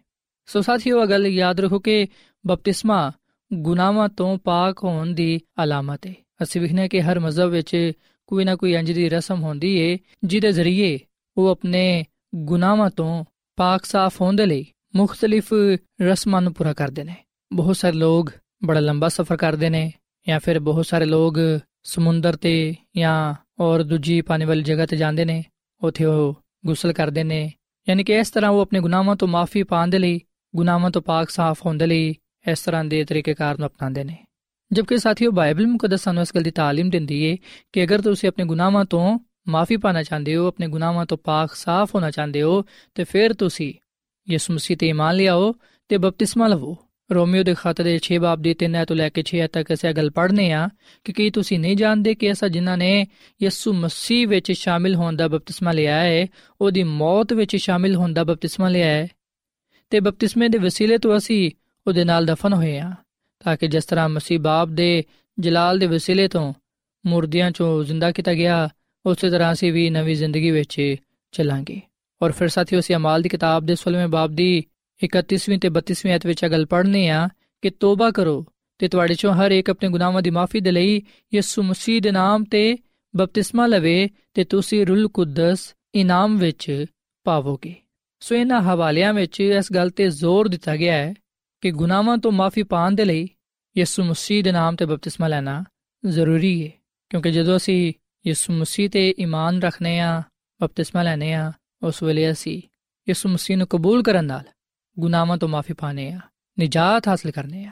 ਸੋ 0.47 0.61
ਸਾਥੀਓ 0.61 1.03
ਇਹ 1.03 1.07
ਗੱਲ 1.07 1.27
ਯਾਦ 1.27 1.61
ਰੱਖੋ 1.61 1.79
ਕਿ 1.79 2.07
ਬਪਤਿਸਮਾ 2.47 3.13
ਗੁਨਾਹਾਂ 3.53 4.09
ਤੋਂ 4.09 4.39
ਪਾਕ 4.39 4.85
ਹੋਣ 4.85 5.07
ਦੀ 5.07 5.41
ਅਲਾਮਤ 5.65 6.07
ਹੈ 6.07 6.15
ਅਸੀਂ 6.43 6.61
ਵਿਖਨੇ 6.61 6.89
ਕਿ 6.89 7.03
ਹਰ 7.03 7.21
ਮਜ਼ਹਬ 7.21 7.49
ਵਿੱਚ 7.49 7.93
ਕੋਈ 8.27 8.45
ਨਾ 8.45 8.57
ਕੋਈ 8.57 8.75
ਇੰਜ 8.75 8.93
ਦੀ 8.93 9.09
ਰਸਮ 9.09 9.43
ਹੁੰਦੀ 9.43 9.77
ਏ, 9.77 9.99
ਜਿਹਦੇ 10.25 10.53
ਜ਼ਰੀਏ 10.53 10.99
ਉਹ 11.37 11.49
ਆਪਣੇ 11.49 12.05
ਗੁਨਾਹਾਂ 12.35 12.91
ਤੋਂ 12.91 13.25
ਪਾਕ 13.57 13.85
ਸਾਫ਼ 13.85 14.21
ਹੋਣ 14.21 14.37
ਦੇ 14.37 14.47
ਲਈ 14.47 14.67
ਮੁxtਲਿਫ 14.97 15.53
ਰਸਮਾਂ 16.03 16.43
ਨੂੰ 16.43 16.55
ਪੂਰਾ 16.55 16.73
ਕਰਦੇ 16.73 17.05
ਨੇ। 17.05 17.15
ਬਹੁਤ 17.53 17.77
ਸਾਰੇ 17.77 17.97
ਲੋਕ 17.97 18.31
ਬੜਾ 18.65 18.81
ਲੰਬਾ 18.81 19.09
ਸਫ਼ਰ 19.09 19.37
ਕਰਦੇ 19.37 19.71
ਨੇ 19.71 19.93
ਜਾਂ 20.29 20.41
ਫਿਰ 20.41 20.59
ਬਹੁਤ 20.59 20.87
ਸਾਰੇ 20.87 21.05
ਲੋਕ 21.05 21.35
ਸਮੁੰਦਰ 21.83 22.37
ਤੇ 22.37 22.75
ਜਾਂ 22.97 23.35
ਔਰ 23.61 23.83
ਦੂਜੀ 23.83 24.21
ਪਾਣੀ 24.21 24.45
ਵਾਲੀ 24.45 24.63
ਜਗ੍ਹਾ 24.63 24.87
ਤੇ 24.87 24.97
ਜਾਂਦੇ 24.97 25.25
ਨੇ, 25.25 25.45
ਉਥੇ 25.83 26.05
ਉਹ 26.05 26.43
ਗੁਸਲ 26.67 26.93
ਕਰਦੇ 26.93 27.25
ਨੇ। 27.25 27.53
ਯਾਨੀ 27.89 28.05
ਕਿ 28.05 28.15
ਇਸ 28.15 28.31
ਤਰ੍ਹਾਂ 28.31 28.51
ਉਹ 28.51 28.61
ਆਪਣੇ 28.61 28.81
ਗੁਨਾਹਾਂ 28.81 29.17
ਤੋਂ 29.17 29.29
ਮਾਫੀ 29.29 29.63
ਪਾਉਣ 29.63 29.89
ਦੇ 29.89 29.99
ਲਈ 29.99 30.21
ਗੁਨਾਹਾਂ 30.57 30.91
ਤੋਂ 30.91 31.03
ਪਾਕ 31.03 31.31
ਸਾਫ਼ 31.31 31.67
ਹੋਣ 31.67 31.79
ਦੇ 31.79 31.87
ਲਈ 31.87 32.15
ਇਸ 32.51 32.61
ਤਰ੍ਹਾਂ 32.61 32.85
ਦੇ 32.85 33.05
ਤਰੀਕੇ 33.05 33.35
ਕਾਰ 33.35 33.59
ਨੂੰ 33.59 33.67
ਅਪਣਾਉਂਦੇ 33.69 34.05
ਨੇ। 34.05 34.17
ਜਦਕਿ 34.73 34.99
ਸਾਥੀਓ 34.99 35.31
ਬਾਈਬਲ 35.31 35.67
ਮੁਕੱਦਸ 35.67 36.03
ਸਾਨੂੰ 36.03 36.23
ਇਸ 36.23 36.33
ਗੱਲ 36.35 36.43
ਦੀ 36.43 36.51
ਤਾਲੀਮ 36.51 36.91
ਦਿੰਦੀ 36.91 37.23
ਏ 37.23 37.39
ਕਿ 37.73 37.85
ਅਗਰ 37.85 38.01
ਤੁਸੀਂ 38.01 38.29
ਆਪਣੇ 38.29 38.45
ਗੁਨਾਹਾਂ 38.45 38.85
ਤੋਂ 38.85 39.19
ਮਾਫੀ 39.49 39.77
ਪਾਣਾ 39.77 40.03
ਚਾਹੁੰਦੇ 40.03 40.37
ਹੋ, 40.37 40.47
ਆਪਣੇ 40.47 40.69
ਗੁਨਾਹਾਂ 40.69 41.07
ਤੋਂ 41.07 41.19
ਪਾਕ 41.19 41.55
ਸਾਫ਼ 41.55 41.95
ਹੋਣਾ 41.95 42.11
ਚਾਹੁੰਦੇ 42.11 42.43
ਹੋ, 42.43 42.65
ਤੇ 42.95 43.05
ਫਿਰ 43.05 43.33
ਤੁਸੀਂ 43.33 43.75
ਯਿਸੂ 44.31 44.55
ਮਸੀਹ 44.55 44.77
ਤੇ 44.77 44.89
ਇਮਾਨ 44.89 45.17
ਲਿਆਓ 45.17 45.55
ਤੇ 45.89 45.99
ਬਪਤਿਸਮਾ 45.99 46.49
ਲਵੋ। 46.49 46.77
ਰੋਮੀਓ 47.13 47.43
ਦੇ 47.43 47.55
ਖਤ 47.59 47.83
ਦੇ 47.83 47.99
6 48.03 48.19
ਬਾਬ 48.19 48.43
ਦੀ 48.43 48.55
3 48.55 48.85
ਤੋਂ 48.85 48.97
ਲੈ 48.97 49.09
ਕੇ 49.09 49.23
6 49.23 49.47
ਤੱਕ 49.53 49.73
ਅਸੀਂ 49.73 49.95
ਗੱਲ 49.95 50.11
ਪੜ੍ਹਨੇ 50.11 50.53
ਆ 50.53 50.69
ਕਿ 51.05 51.13
ਕੀ 51.13 51.31
ਤੁਸੀਂ 51.31 51.59
ਨਹੀਂ 51.61 51.77
ਜਾਣਦੇ 51.77 52.15
ਕਿ 52.15 52.33
ਅਸਾਂ 52.33 52.49
ਜਿਨ੍ਹਾਂ 52.49 52.79
ਨੇ 52.79 53.07
ਯਿਸੂ 53.43 53.73
ਮਸੀਹ 53.73 54.29
ਵਿੱਚ 54.29 54.53
ਸ਼ਾਮਿਲ 54.53 54.95
ਹੋਣ 54.95 55.17
ਦਾ 55.17 55.29
ਬਪਤਿਸਮਾ 55.29 55.73
ਲਿਆ 55.73 55.95
ਹੈ 55.95 56.27
ਉਹਦੀ 56.61 56.83
ਮੌਤ 56.83 57.33
ਵਿੱਚ 57.33 57.57
ਸ਼ਾਮਿਲ 57.57 57.95
ਹੋਣ 57.95 58.13
ਦਾ 58.13 58.25
ਬਪਤਿਸਮਾ 58.25 58.69
ਲਿਆ 58.69 58.87
ਹੈ 58.87 59.09
ਤੇ 59.93 60.01
ਬਪਤਿਸਮੇ 60.01 60.49
ਦੇ 60.49 60.59
ਵਸੀਲੇ 60.59 60.99
ਤੋਂ 60.99 61.17
ਅਸੀਂ 61.17 61.51
ਉਹਦੇ 61.87 62.05
ਨਾਲ 62.05 62.27
ਦਫਨ 62.27 62.53
ਹੋਏ 62.53 62.79
ਆ 62.79 62.93
ਤਾਂ 63.45 63.57
ਕਿ 63.57 63.69
ਜਿਸ 63.69 63.85
ਤਰ੍ਹਾਂ 63.85 64.09
ਮਸੀਹ 64.09 64.41
ਬਾਪ 64.41 64.69
ਦੇ 64.69 65.05
ਜਲਾਲ 65.39 65.79
ਦੇ 65.79 65.87
ਵਸੀਲੇ 65.87 66.29
ਤੋਂ 66.29 66.55
ਮੁਰਦਿਆਂ 67.07 67.51
ਚੋਂ 67.51 67.85
ਜ਼ਿੰਦਾ 67.85 68.13
ਕੀਤਾ 68.13 68.35
ਗਿਆ, 68.35 68.69
ਉਸੇ 69.07 69.31
ਤਰ੍ਹਾਂ 69.31 69.53
ਅਸੀਂ 69.53 69.73
ਵੀ 69.73 69.91
ਨਵੀਂ 69.91 70.17
ਜ਼ਿੰਦਗੀ 70.17 70.51
ਵਿੱਚ 70.51 70.97
ਚੱਲਾਂਗੇ। 71.33 71.81
ਔਰ 72.23 72.33
ਫਿਰ 72.33 72.49
ਸਾਥੀਓ, 72.49 72.81
ਅਸੀਂ 72.81 72.97
ਅਮਾਲ 72.97 73.23
ਦੀ 73.23 73.29
ਕਿਤਾਬ 73.29 73.65
ਦੇ 73.65 73.77
16ਵੇਂ 73.77 74.09
ਬਾਬ 74.09 74.31
ਦੀ 74.31 74.65
31ਵੀਂ 75.05 75.59
ਤੇ 75.59 75.69
32ਵੀਂ 75.69 76.15
ਅਧ 76.15 76.27
ਵਿੱਚ 76.27 76.45
ਗੱਲ 76.45 76.67
ਪੜ੍ਹਨੇ 76.67 77.09
ਆ 77.09 77.29
ਕਿ 77.63 77.71
ਤੋਬਾ 77.71 78.11
ਕਰੋ 78.11 78.47
ਤੇ 78.79 78.89
ਤੁਹਾਡੇ 78.89 79.15
ਚੋਂ 79.15 79.35
ਹਰ 79.35 79.51
ਇੱਕ 79.51 79.71
ਆਪਣੇ 79.71 79.89
ਗੁਨਾਹਾਂ 79.89 80.23
ਦੀ 80.23 80.31
ਮਾਫੀ 80.31 80.61
ਦੇ 80.61 80.71
ਲਈ 80.71 81.03
ਯਿਸੂ 81.35 81.63
ਮਸੀਹ 81.63 82.01
ਦੇ 82.01 82.11
ਨਾਮ 82.11 82.45
ਤੇ 82.45 82.79
ਬਪਤਿਸਮਾ 83.17 83.67
ਲਵੇ 83.67 84.09
ਤੇ 84.35 84.45
ਤੁਸੀਂ 84.45 84.87
ਰੂਲ 84.87 85.09
ਕੁਦਸ 85.09 85.75
ਇਨਾਮ 85.95 86.39
ਵਿੱਚ 86.39 86.85
ਪਾਵੋਗੇ। 87.25 87.75
ਸੋ 88.23 88.35
ਇਹਨਾਂ 88.35 88.61
ਹਵਾਲਿਆਂ 88.61 89.15
ਵਿੱਚ 89.15 89.41
ਇਸ 89.41 89.73
ਗੱਲ 89.73 89.91
ਤੇ 89.91 90.11
ਜ਼ੋਰ 90.11 90.49
ਦਿੱਤਾ 90.49 90.77
ਗਿਆ 90.77 90.95
ਹੈ 90.95 91.15
ਕਿ 91.61 91.71
ਗੁਨਾਹਾਂ 91.71 92.19
ਤੋਂ 92.19 92.33
ਮਾਫੀ 92.33 92.63
ਪਾਉਣ 92.63 92.95
ਦੇ 92.95 93.05
ਲਈ 93.05 93.29
ਯਿਸੂ 93.79 94.05
ਮਸੀਹ 94.05 94.45
ਦੇ 94.45 94.53
ਨਾਮ 94.53 94.77
ਤੇ 94.77 94.85
ਬਪਤਿਸਮਾ 94.85 95.29
ਲੈਣਾ 95.29 95.65
ਜ਼ਰੂਰੀ 96.07 96.67
ਹੈ। 96.67 96.73
ਕਿਉਂਕਿ 97.11 97.31
ਜਦੋਂ 97.31 97.57
ਅਸੀਂ 97.57 97.93
ਯਿਸੂ 98.27 98.53
ਮਸੀਹ 98.53 98.91
ਤੇ 98.91 99.15
ਈਮਾਨ 99.21 99.63
ਰੱਖਨੇ 99.63 100.01
ਆ 100.01 100.23
ਬਪਤਿਸਮਾ 100.61 101.03
ਲੈਨੇ 101.03 101.33
ਆ 101.33 101.53
ਉਸ 101.83 102.03
ਵੇਲੇ 102.03 102.33
ਅਸੀਂ 102.33 102.63
ਯਿਸੂ 103.09 103.29
ਮਸੀਹ 103.29 103.57
ਨੂੰ 103.57 103.67
ਕਬੂਲ 103.67 104.03
ਕਰਨ 104.03 104.25
ਨਾਲ 104.25 104.45
ਗੁਨਾਹਾਂ 104.99 105.39
ਤੋਂ 105.39 105.49
ਮਾਫੀ 105.49 105.73
ਪਾਣੇ 105.73 106.13
ਆ 106.13 106.21
ਨਿਜਾਤ 106.59 107.09
ਹਾਸਲ 107.09 107.31
ਕਰਨੇ 107.31 107.65
ਆ 107.65 107.71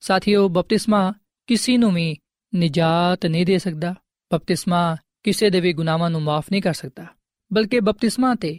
ਸਾਥੀਓ, 0.00 0.48
ਬਪਤਿਸਮਾ 0.48 1.12
ਕਿਸੇ 1.46 1.76
ਨੂੰ 1.76 1.94
ਵੀ 1.94 2.16
ਨਿਜਾਤ 2.54 3.26
ਨਹੀਂ 3.26 3.46
ਦੇ 3.46 3.58
ਸਕਦਾ। 3.58 3.94
ਬਪਤਿਸਮਾ 4.32 4.96
ਕਿਸੇ 5.22 5.50
ਦੇ 5.50 5.60
ਵੀ 5.60 5.72
ਗੁਨਾਹਾਂ 5.72 6.10
ਨੂੰ 6.10 6.22
ਮਾਫ 6.22 6.44
ਨਹੀਂ 6.50 6.62
ਕਰ 6.62 6.74
ਸਕਦਾ। 6.74 7.06
ਬਲਕਿ 7.52 7.80
ਬਪਤਿਸਮਾ 7.80 8.34
ਤੇ 8.34 8.58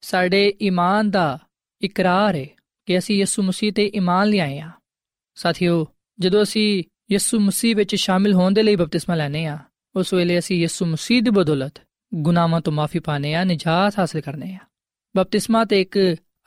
ਸਾਡੇ 0.00 0.54
ਈਮਾਨ 0.62 1.10
ਦਾ 1.10 1.38
ਇਕਰਾਰ 1.82 2.36
ਹੈ 2.36 2.46
ਕਿ 2.86 2.98
ਅਸੀਂ 2.98 3.18
ਯਿਸੂ 3.18 3.42
ਮਸੀਹ 3.42 3.72
ਤੇ 3.72 3.90
ਈਮਾਨ 3.94 4.28
ਲਿਆਏ 4.28 4.58
ਆ 4.58 4.70
ਸਾਥੀਓ, 5.34 5.86
ਜਦੋਂ 6.20 6.42
ਅਸੀਂ 6.42 6.84
ਯਿਸੂ 7.12 7.40
ਮਸੀਹ 7.40 7.76
ਵਿੱਚ 7.76 7.94
ਸ਼ਾਮਿਲ 7.94 8.34
ਹੋਣ 8.34 8.52
ਦੇ 8.52 8.62
ਲਈ 8.62 8.76
ਬਪਤਿਸਮਾ 8.76 9.16
ਲੈਨੇ 9.16 9.46
ਆ 9.46 9.58
ਉਸ 9.96 10.14
ਵੇਲੇ 10.14 10.38
ਅਸੀਂ 10.38 10.60
ਯਿਸੂ 10.60 10.86
ਮਸੀਹ 10.86 11.22
ਦੀ 11.22 11.30
ਬਦੌਲਤ 11.30 11.80
ਗੁਨਾਹਾਂ 12.14 12.60
ਤੋਂ 12.60 12.72
ਮਾਫੀ 12.72 12.98
ਪਾਣੇ 12.98 13.34
ਆ 13.34 13.44
ਨਿਜਾਤ 13.44 13.98
ਹਾਸਲ 13.98 14.20
ਕਰਨੇ 14.20 14.54
ਆ 14.54 14.58
ਬਪਤਿਸਮਾ 15.16 15.64
ਤੇ 15.64 15.80
ਇੱਕ 15.80 15.98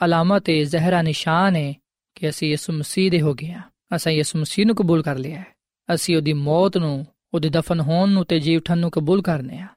ਅਲਾਮਤ 0.06 0.50
ਹੈ 0.50 0.64
ਜ਼ਹਿਰਾ 0.64 1.02
ਨਿਸ਼ਾਨ 1.02 1.56
ਹੈ 1.56 1.74
ਕਿ 2.16 2.30
ਅਸੀਂ 2.30 2.50
ਯਿਸੂ 2.50 2.74
ਮਸੀਹ 2.74 3.12
ਦੇ 3.12 3.22
ਹੋ 3.22 3.34
ਗਏ 3.34 3.52
ਆ 3.52 3.62
ਅਸੀਂ 3.96 4.12
ਯਿਸੂ 4.12 4.40
ਮਸੀਹ 4.40 4.66
ਨੂੰ 4.66 4.76
ਕਬੂਲ 4.76 5.04
ਕਰ 5.04 5.16
ਲਿਆ 5.16 5.40
ਹੈ। 5.40 5.46
ਅਸੀਂ 5.96 6.18
ਉਹਦੀ 6.18 6.34
ਮੌਤ 6.34 6.78
ਨੂੰ, 6.78 7.06
ਉਹਦੇ 7.34 7.50
ਦਫਨ 7.50 7.80
ਹੋਣ 7.80 8.10
ਨੂੰ 8.10 8.26
ਤੇ 8.26 8.40
ਜੀ 8.40 8.56
ਉਠਣ 8.58 8.78
ਨੂੰ 8.78 8.92
ਕਬੂਲ 8.92 9.22
ਕਰਨੇ 9.22 9.60
ਆ 9.60 9.68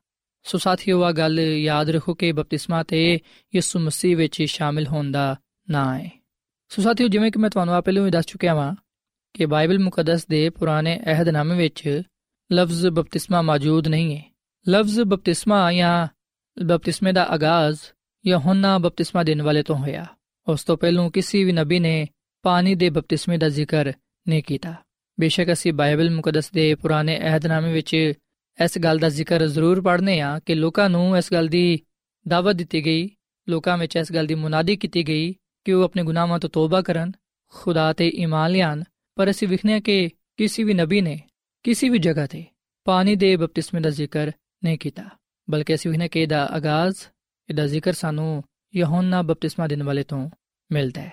ਸੋ 0.47 0.59
ਸਾਥੀਓ 0.59 1.03
ਆ 1.03 1.13
ਗੱਲ 1.13 1.41
ਯਾਦ 1.41 1.91
ਰੱਖੋ 1.91 2.15
ਕਿ 2.15 2.33
ਬਪਤਿਸਮਾ 2.33 2.83
ਤੇ 2.83 3.19
ਯਿਸੂ 3.55 3.79
ਮਸੀਹ 3.79 4.17
ਵਿੱਚ 4.17 4.43
ਸ਼ਾਮਿਲ 4.43 4.87
ਹੋਣ 4.87 5.11
ਦਾ 5.11 5.37
ਨਾਂ 5.71 5.99
ਹੈ। 5.99 6.11
ਸੋ 6.69 6.83
ਸਾਥੀਓ, 6.83 7.09
ਜਿਵੇਂ 7.09 7.33
ਕਿ 7.33 7.39
ਮੈਂ 7.39 7.51
ਤੁਹਾਨੂੰ 7.51 7.75
ਆ 7.75 7.81
ਪਹਿਲਾਂ 7.81 8.07
ਹੀ 8.07 8.11
ਦੱਸ 8.11 8.27
ਚੁੱਕਿਆ 8.27 8.55
ਹਾਂ 8.55 8.75
ਕਿ 9.35 9.47
ਬਾਈਬਲ 9.47 9.79
ਮੁਕੱਦਸ 9.79 10.27
ਦੇ 10.27 10.51
ਪੁਰਾਣੇ 10.51 11.01
ਅਹਿਦਨਾਮੇ 11.07 11.57
ਵਿੱਚ 11.57 12.03
ਲਫ਼ਜ਼ 12.53 12.87
ਬਪਤਿਸਮਾ 12.87 13.43
ਮੌਜੂਦ 13.43 13.89
ਨਹੀਂ 13.89 14.17
ਹੈ। 14.17 14.37
ਲਫ਼ਜ਼ 14.69 15.01
ਬਪਤਿਸਮਾ 15.01 15.73
ਜਾਂ 15.73 16.09
ਬਪਤਿਸਮੇ 16.65 17.13
ਦਾ 17.13 17.25
ਆਗਾਜ਼ 17.25 17.79
ਯਹੋਨਾ 18.27 18.79
ਬਪਤਿਸਮਾ 18.79 19.23
ਦੇਣ 19.23 19.43
ਵਾਲੇ 19.43 19.63
ਤੋਂ 19.63 19.77
ਹੋਇਆ। 19.77 20.07
ਉਸ 20.49 20.65
ਤੋਂ 20.65 20.77
ਪਹਿਲਾਂ 20.77 21.11
ਕਿਸੇ 21.11 21.45
ਵੀ 21.45 21.53
ਨਬੀ 21.53 21.79
ਨੇ 21.79 22.07
ਪਾਣੀ 22.43 22.75
ਦੇ 22.75 22.91
ਬਪਤਿਸਮੇ 22.91 23.39
ਦਾ 23.39 23.49
ਜ਼ਿਕਰ 23.49 23.93
ਨਹੀਂ 24.29 24.43
ਕੀਤਾ। 24.43 24.75
ਬੇਸ਼ੱਕ 25.21 25.53
ਅਸੀਂ 25.53 25.73
ਬਾਈਬਲ 25.73 26.11
ਮੁਕੱਦਸ 26.11 26.51
ਦੇ 26.51 26.75
ਪੁਰਾਣੇ 26.75 27.21
ਅਹਿਦਨਾਮੇ 27.21 27.73
ਵਿੱਚ 27.73 28.13
ਇਸ 28.59 28.79
ਗੱਲ 28.79 28.99
ਦਾ 28.99 29.09
ਜ਼ਿਕਰ 29.09 29.47
ਜ਼ਰੂਰ 29.47 29.81
ਪੜ੍ਹਨੇ 29.81 30.21
ਆ 30.21 30.39
ਕਿ 30.39 30.55
ਲੋਕਾਂ 30.55 30.89
ਨੂੰ 30.91 31.17
ਇਸ 31.19 31.33
ਗੱਲ 31.33 31.49
ਦੀ 31.49 31.79
ਦਾਵਤ 32.27 32.57
ਦਿੱਤੀ 32.57 32.85
ਗਈ, 32.85 33.09
ਲੋਕਾਂ 33.49 33.77
ਵਿੱਚ 33.79 33.97
ਇਸ 33.97 34.13
ਗੱਲ 34.13 34.27
ਦੀ 34.27 34.35
ਮੁਨਾਦੀ 34.35 34.77
ਕੀਤੀ 34.77 35.03
ਗਈ 35.09 35.33
ਕਿ 35.67 35.73
ਉਹ 35.73 35.83
ਆਪਣੇ 35.85 36.03
ਗੁਨਾਹਾਂ 36.03 36.39
ਤੋਂ 36.39 36.51
ਤੋਬਾ 36.51 36.81
ਕਰਨ, 36.83 37.13
ਖੁਦਾ 37.55 37.93
ਤੇ 37.93 38.09
ਈਮਾਨ 38.09 38.51
ਲਿਆਣ 38.51 38.83
ਪਰ 39.17 39.31
ਅਸੀਂ 39.31 39.49
ਵਿਖਨੇ 39.49 39.81
ਕਿ 39.81 40.09
ਕਿਸੇ 40.37 40.63
ਵੀ 40.63 40.75
ਨਬੀ 40.75 41.01
ਨੇ 41.01 41.19
ਕਿਸੇ 41.65 41.89
ਵੀ 41.89 41.99
ਜਗ੍ਹਾ 41.99 42.27
ਤੇ 42.27 42.45
ਪਾਣੀ 42.87 43.15
ਦੇ 43.17 43.35
ਬਪਤਿਸਮੇ 43.37 43.81
ਦਾ 43.81 43.91
ਜ਼ਿਕਰ 43.91 44.33
ਨਹੀਂ 44.65 44.79
ਕੀਤਾ, 44.79 45.09
ਬਲਕਿ 45.49 45.75
ਅਸੀਂ 45.75 45.91
ਵਿਖਨੇ 45.91 46.09
ਕਿ 46.09 46.23
ਇਹਦਾ 46.23 46.45
ਆਗਾਜ਼, 46.47 46.97
ਇਹਦਾ 47.49 47.67
ਜ਼ਿਕਰ 47.67 47.93
ਸਾਨੂੰ 47.93 48.43
ਯਹੋਨਾ 48.75 49.23
ਬਪਤਿਸਮਾ 49.23 49.67
ਦੇਣ 49.67 49.83
ਵਾਲੇ 49.83 50.03
ਤੋਂ 50.03 50.29
ਮਿਲਦਾ 50.71 51.01
ਹੈ। 51.01 51.13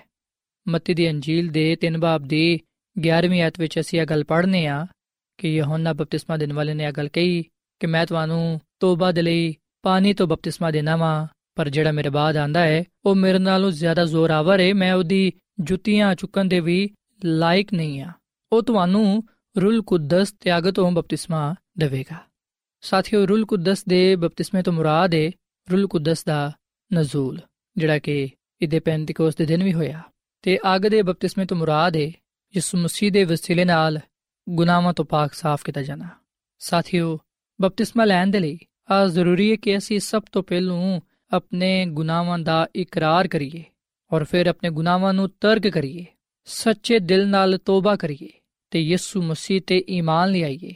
ਮੱਤੀ 0.68 0.94
ਦੀ 0.94 1.10
ਅੰਜੀਲ 1.10 1.48
ਦੇ 1.52 1.76
3 1.82 1.98
ਬਾਬ 1.98 2.28
ਦੀ 2.28 2.60
11ਵੀਂ 2.96 3.42
ਆਇਤ 3.42 3.60
ਵਿੱਚ 3.60 3.80
ਅਸੀਂ 3.80 4.00
ਇਹ 4.02 4.06
ਗੱਲ 4.06 4.24
ਪੜ੍ਹਨੇ 4.24 4.66
ਆ 4.68 4.86
ਕਿ 5.38 5.56
ਯਹੋਨਾ 5.56 5.94
ਬਪਤਿਸਮਾ 5.94 6.38
ਦੇਣ 6.38 6.54
ਵਾਲੇ 6.54 6.74
ਨੇ 6.74 6.84
ਇਹ 6.84 6.92
ਗੱਲ 6.92 7.08
ਕਹੀ 7.08 7.44
ਕਿ 7.80 7.88
ਮੈਂ 7.88 8.06
ਤੁਹਾਨੂੰ 8.06 8.62
ਤੋਬਾ 8.80 9.12
ਦੇ 9.12 9.22
ਲਈ 9.22 9.56
ਪਾਣੀ 9.82 10.14
ਤੋਂ 10.14 10.28
ਬਪਤਿਸਮਾ 10.28 10.72
ਦੇਣਾ 10.72 10.96
ਵਾਂ, 10.96 11.28
ਪਰ 11.56 11.70
ਜਿਹੜਾ 11.70 11.92
ਮੇਰੇ 11.92 12.10
ਬਾਅਦ 12.10 12.38
ਆਂਦਾ 12.38 12.60
ਹੈ, 12.60 12.84
ਉਹ 13.06 13.16
ਮੇਰੇ 13.16 13.40
ਨਾਲੋਂ 13.40 13.72
ਜ਼ਿਆਦਾ 13.72 14.06
ਜ਼ੋਰਾਵਰ 14.06 14.60
ਹੈ 14.60 14.74
ਮੈਂ 14.74 14.94
ਉਹਦੀ 14.94 15.32
ਜੁੱਤੀਆਂ 15.60 16.16
ਚੁੱਕਣ 16.16 16.46
ਦੇ 16.46 16.60
ਵੀ 16.60 16.90
ਲਾਇਕ 17.26 17.74
ਨਹੀਂ 17.74 18.02
ਆ। 18.02 18.12
ਉਹ 18.52 18.64
ਤੁਹਾਨੂੰ 18.64 19.24
ਰੂਲ 19.62 19.82
ਕੁਦਸ 19.82 20.32
ਤਿਆਗ 20.32 20.72
ਤੋਂ 20.72 20.92
ਬਪਤਿਸਮਾ 20.92 21.56
ਦੇਵੇਗਾ। 21.78 22.16
ਸਾਥੀਓ, 22.82 23.28
ਰੂਲ 23.28 23.46
ਕੁਦਸ 23.46 23.86
ਦੇ 23.86 24.16
ਬਪਤਿਸਮੇ 24.16 24.62
ਤੋਂ 24.62 24.74
ਮੁਰਾਦ 24.74 25.14
ਹੈ 25.14 25.32
ਰੂਲ 25.72 25.88
ਕੁਦਸ 25.88 26.24
ਦਾ 26.24 26.52
ਨਜ਼ੂਲ, 26.94 27.40
ਜਿਹੜਾ 27.78 28.00
ਕਿ 28.00 28.30
ਇਹਦੇ 28.62 28.80
ਪੈਂਤੀਕੋਸ 28.80 29.36
ਦੇ 29.36 29.46
ਦਿਨ 29.46 29.64
ਵੀ 29.64 29.74
ਹੋਇਆ। 29.74 30.02
ਤੇ 30.42 30.60
ਅੱਗ 30.76 30.82
ਦੇ 30.82 31.02
ਬਪਤਿਸਮੇ 31.02 31.46
ਤੋਂ 31.46 31.58
ਮੁਰਾਦ 31.58 31.96
ਹੈ 31.96 32.12
ਯਿਸੂ 32.56 32.78
ਮਸੀਹ 32.78 33.12
ਦੇ 33.12 33.24
ਵਸੀਲੇ 33.24 33.66
ਨਾਲ 33.66 34.00
ਗੁਨਾਹਾਂ 34.49 34.93
ਤੋਂ 34.93 35.05
ਪਾਕ 35.05 35.33
ਸਾਫ਼ 35.33 35.65
ਕੀਤਾ 35.65 35.83
ਜਾਣਾ 35.83 36.09
ਸਾਥੀਓ 36.59 37.19
ਬਪਤਿਸਮਾ 37.61 38.05
ਲੈਣ 38.05 38.31
ਦੇ 38.31 38.41
ਲਈ 38.41 38.59
ਆ 38.91 39.07
ਜ਼ਰੂਰੀ 39.07 39.51
ਹੈ 39.51 39.57
ਕਿ 39.57 39.77
ਅਸੀਂ 39.77 40.01
ਸਭ 40.01 40.23
ਤੋਂ 40.33 40.43
ਪਹਿਲਾਂ 40.43 41.01
ਆਪਣੇ 41.33 41.87
ਗੁਨਾਹਾਂ 41.87 42.39
ਦਾ 42.39 42.67
ਇਕਰਾਰ 42.77 43.29
ਕਰੀਏ 43.29 43.65
ਔਰ 44.13 44.25
ਫਿਰ 44.25 44.47
ਆਪਣੇ 44.47 44.71
ਗੁਨਾਹਾਂ 44.71 45.15
ਨੂੰ 45.15 45.29
ਤਰਕ 45.41 45.69
ਕਰੀਏ 45.69 46.05
ਸੱਚੇ 46.45 46.99
ਦਿਲ 46.99 47.29
ਨਾਲ 47.29 47.59
ਤੋਬਾ 47.59 47.97
ਕਰੀਏ 47.97 48.31
ਤੇ 48.71 48.81
ਯਿਸੂ 48.81 49.23
ਮਸੀਹ 49.23 49.61
ਤੇ 49.67 49.85
ਈਮਾਨ 49.89 50.31
ਲਿਆਈਏ 50.31 50.75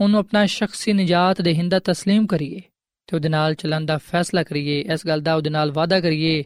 ਉਹਨੂੰ 0.00 0.20
ਆਪਣਾ 0.20 0.46
ਸ਼ਖਸੀ 0.46 0.92
ਨਜਾਤ 0.92 1.40
ਦੇ 1.40 1.54
ਹਿੰਦਾ 1.54 1.80
تسلیم 1.90 2.26
ਕਰੀਏ 2.26 2.60
ਤੇ 3.06 3.16
ਉਹਦੇ 3.16 3.28
ਨਾਲ 3.28 3.54
ਚੱਲਣ 3.54 3.84
ਦਾ 3.84 3.98
ਫੈਸਲਾ 3.98 4.42
ਕਰੀਏ 4.42 4.80
ਇਸ 4.92 5.06
ਗੱਲ 5.06 5.20
ਦਾ 5.20 5.34
ਉਹਦੇ 5.34 5.50
ਨਾਲ 5.50 5.72
ਵਾਅਦਾ 5.72 6.00
ਕਰੀਏ 6.00 6.44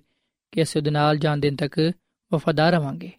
ਕਿ 0.53 0.63
ਅਸੀਂ 0.63 0.81
ਉਹਦੇ 0.81 0.91
ਨਾਲ 0.91 1.19
ਜਾਣ 1.19 1.39
ਦਿਨ 1.39 1.57
ਤੱਕ 1.57 1.93
ਵਫਾਦਾਰ 2.33 2.73
ਰਵਾਂਗੇ 2.73 3.11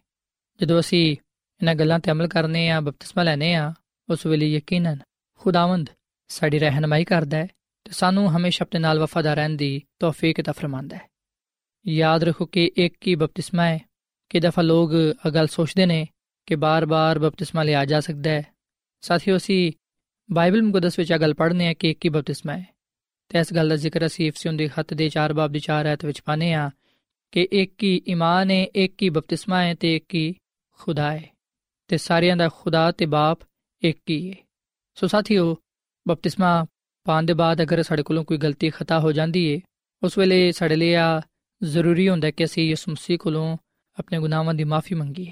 ਜਦੋਂ 0.60 0.80
ਅਸੀਂ 0.80 1.16
ਇਹਨਾਂ 1.62 1.74
ਗੱਲਾਂ 1.74 1.98
ਤੇ 1.98 2.10
ਅਮਲ 2.10 2.28
ਕਰਨੇ 2.28 2.68
ਆ 2.70 2.80
ਬਪਤਿਸਮਾ 2.80 3.22
ਲੈਨੇ 3.22 3.54
ਆ 3.54 3.72
ਉਸ 4.08 4.26
ਵੇਲੇ 4.26 4.46
ਯਕੀਨਨ 4.46 4.98
ਖੁਦਾਵੰਦ 5.40 5.88
ਸਾਡੀ 6.30 6.58
ਰਹਿਨਮਾਈ 6.58 7.04
ਕਰਦਾ 7.04 7.36
ਹੈ 7.36 7.48
ਤੇ 7.86 7.92
ਸਾਨੂੰ 7.92 8.30
ਹਮੇਸ਼ਾ 8.36 8.64
ਆਪਣੇ 8.64 8.80
ਨਾਲ 8.80 8.98
ਵਫਾਦਾਰ 8.98 9.36
ਰਹਿਣ 9.36 9.56
ਦੀ 9.56 9.80
ਤੌਫੀਕ 9.98 10.40
عطا 10.40 10.52
ਫਰਮਾਂਦਾ 10.52 10.96
ਹੈ 10.96 11.06
ਯਾਦ 11.84 12.24
ਰੱਖੋ 12.24 12.46
ਕਿ 12.46 12.70
ਇੱਕ 12.76 13.06
ਹੀ 13.06 13.14
ਬਪਤਿਸਮਾ 13.14 13.64
ਹੈ 13.64 13.78
ਕਿ 14.30 14.40
ਦਫਾ 14.40 14.62
ਲੋਕ 14.62 14.90
ਅਗਲ 15.28 15.46
ਸੋਚਦੇ 15.46 15.86
ਨੇ 15.86 16.06
ਕਿ 16.48 16.56
ਬਾਰ-ਬਾਰ 16.56 17.18
ਬਪਤਿਸਮਾ 17.18 17.62
ਲਿਆ 17.62 17.84
ਜਾ 17.84 18.00
ਸਕਦਾ 18.00 18.30
ਹੈ 18.30 18.44
ਸਾਥੀਓ 19.02 19.36
ਅਸੀਂ 19.36 19.72
ਬਾਈਬਲ 20.28 20.62
ਮੁਕੱਦਸ 20.62 20.98
ਵਿੱਚ 20.98 21.14
ਅਗਲ 21.14 21.34
ਪੜ੍ਹਨੇ 21.34 21.68
ਆ 21.68 21.72
ਕਿ 21.72 21.90
ਇੱਕ 21.90 22.04
ਹੀ 22.04 22.10
ਬਪਤਿਸਮਾ 22.10 22.56
ਹੈ 22.56 22.64
ਤੇ 23.30 23.38
ਇਸ 23.38 23.52
ਗੱਲ 23.54 23.68
ਦਾ 23.68 23.76
ਜ਼ਿਕਰ 23.76 24.06
ਅਸੀਂ 24.06 24.26
ਇਫਸੀਓਂ 24.26 24.52
ਦੇ 24.52 24.68
ਖੱਤ 24.68 24.94
ਦੇ 24.94 25.10
4 25.18 25.32
ਬਾਬ 25.32 25.52
ਦੀ 25.52 25.60
4 25.70 25.86
ਆਇਤ 25.86 26.04
ਵਿੱਚ 26.04 26.20
ਪਾਨੇ 26.20 26.52
ਆ 26.54 26.70
ਕਿ 27.32 27.48
ਇੱਕ 27.52 27.82
ਹੀ 27.82 28.00
ਈਮਾਨ 28.08 28.50
ਹੈ 28.50 28.64
ਇੱਕ 28.74 29.02
ਹੀ 29.02 29.08
ਬਪਤਿਸਮਾ 29.08 29.62
ਹੈ 29.62 29.74
ਤੇ 29.74 29.94
ਇੱਕ 29.96 30.14
ਹੀ 30.14 30.34
ਖੁਦਾ 30.80 31.10
ਹੈ 31.12 31.24
ਤੇ 31.87 31.97
ਸਾਰਿਆਂ 31.97 32.37
ਦਾ 32.37 32.49
ਖੁਦਾ 32.49 32.91
ਤੇ 32.91 33.05
ਬਾਪ 33.05 33.39
ਇੱਕ 33.81 33.99
ਹੀ 34.09 34.31
ਹੈ 34.31 34.35
ਸੋ 34.95 35.07
ਸਾਥੀਓ, 35.07 35.57
ਬਪਤਿਸਮਾ 36.07 36.65
ਪਾਣ 37.03 37.23
ਦੇ 37.23 37.33
ਬਾਅਦ 37.33 37.61
ਅਗਰ 37.61 37.83
ਸਾਡੇ 37.83 38.03
ਕੋਲੋਂ 38.03 38.23
ਕੋਈ 38.23 38.37
ਗਲਤੀ, 38.37 38.69
ਖਤਾ 38.69 38.99
ਹੋ 38.99 39.11
ਜਾਂਦੀ 39.11 39.55
ਹੈ 39.55 39.59
ਉਸ 40.03 40.17
ਵੇਲੇ 40.17 40.51
ਸਾਡੇ 40.51 40.75
ਲਈ 40.75 40.93
ਆ 40.93 41.21
ਜ਼ਰੂਰੀ 41.63 42.09
ਹੁੰਦਾ 42.09 42.31
ਕਿ 42.31 42.45
ਅਸੀਂ 42.45 42.69
ਯਿਸੂ 42.69 42.91
ਮਸੀਹ 42.91 43.17
ਕੋਲੋਂ 43.17 43.57
ਆਪਣੇ 43.99 44.19
ਗੁਨਾਹਾਂ 44.19 44.53
ਦੀ 44.53 44.63
ਮਾਫੀ 44.63 44.95
ਮੰਗੀਏ। 44.95 45.31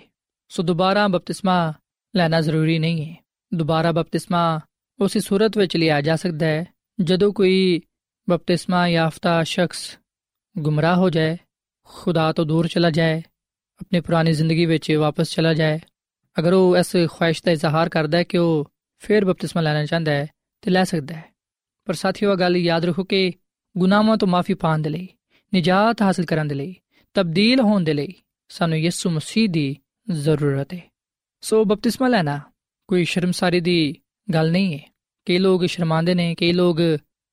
ਸੋ 0.50 0.64
ਦੁਬਾਰਾ 0.64 1.08
ਬਪਤਿਸਮਾ 1.08 1.74
ਲੈਣਾ 2.16 2.42
ਜ਼ਰੂਰੀ 2.42 2.80
ਨਹੀਂ 2.80 3.06
ਹੈ 3.06 3.16
ਦੁਬਾਰਾ 3.54 3.92
ਬਪਤਿਸਮਾ 3.92 4.60
ਉਸੇ 5.00 5.20
ਸੂਰਤ 5.20 5.58
ਵਿੱਚ 5.58 5.78
ਲਿਆ 5.78 6.02
ਜਾ 6.02 6.16
ਸਕਦਾ 6.16 6.46
ਹੈ, 6.46 6.66
ਜਦੋਂ 7.02 7.34
ਕੋਈ 7.34 7.82
ਬਪਤਿਸਮਾ 8.30 8.88
ਯਾਫਤਾ 8.88 9.44
ਸ਼ਖਸ 9.44 10.00
ਗੁੰਮਰਾਹ 10.58 10.96
ਹੋ 10.96 11.10
ਜਾਏ, 11.10 11.38
ਖੁਦਾ 11.84 12.32
ਤੋਂ 12.34 12.46
ਦੂਰ 12.46 12.68
ਚਲਾ 12.68 12.90
ਜਾਏ, 12.90 13.22
ਆਪਣੀ 13.82 14.00
ਪੁਰਾਣੀ 14.00 14.32
ਜ਼ਿੰਦਗੀ 14.32 14.66
ਵਿੱਚ 14.66 14.92
ਵਾਪਸ 14.92 15.32
ਚਲਾ 15.32 15.54
ਜਾਏ 15.54 15.80
ਅਗਰ 16.40 16.54
ਉਹ 16.54 16.78
ਇਸ 16.78 16.96
ਖੁਆਇਸ਼ 17.12 17.44
ਦਾ 17.46 17.52
ਇਜ਼ਹਾਰ 17.52 17.90
ਕਰਦਾ 17.90 18.18
ਹੈ 18.18 18.24
ਕਿ 18.24 18.38
ਉਹ 18.38 18.72
ਫਿਰ 19.00 19.26
ਬਪਤਿਸਮਾ 19.26 19.62
ਲੈਣਾ 19.62 19.86
ਚਾਹੁੰਦਾ 19.86 20.12
ਹੈ, 20.12 20.28
ਤੇ 20.62 20.72
ਲੈ 20.72 20.84
ਸਕਦਾ 20.84 21.16
ਹੈ। 21.16 21.26
ਪਰ 21.86 21.94
ਸਾਥੀਓ 21.94 22.36
ਗੱਲ 22.36 22.58
ਯਾਦ 22.58 22.86
ਰੱਖੋ 22.86 23.04
ਕਿ 23.04 23.32
ਗੁਨਾਹਾਂ 23.78 24.18
ਤੋਂ 24.18 24.28
ਮਾਫੀ 24.28 24.54
ਪਾਣ 24.54 24.80
ਦੇ 24.80 24.90
ਲਈ, 24.90 25.08
ਨਿਜਾਤ 25.54 26.02
ਹਾਸਲ 26.02 26.26
ਕਰਨ 26.26 26.48
ਦੇ 26.48 26.56
ਲਈ, 26.56 26.76
ਤਬਦੀਲ 27.14 27.60
ਹੋਣ 27.60 27.84
ਦੇ 27.84 27.94
ਲਈ 27.94 28.14
ਸਾਨੂੰ 28.50 28.78
ਯਿਸੂ 28.78 29.10
ਮਸੀਹ 29.10 29.50
ਦੀ 29.50 29.78
ਜ਼ਰੂਰਤ 30.12 30.74
ਹੈ। 30.74 30.92
ਸੋ 31.42 31.66
ਬਪਤਿਸਮਾ 31.66 32.08
ਲੈਣਾ 32.08 32.40
ਕੋਈ 32.88 33.06
ਸ਼ਰਮਸਾਰੀ 33.06 33.60
ਦੀ 33.60 33.96
ਗੱਲ 34.34 34.52
ਨਹੀਂ 34.52 34.74
ਹੈ। 34.74 34.94
ਕਈ 35.26 35.38
ਲੋਕ 35.38 35.66
ਸ਼ਰਮਾਉਂਦੇ 35.66 36.14
ਨੇ, 36.14 36.36
ਕਈ 36.36 36.54
ਲੋਕ 36.54 36.78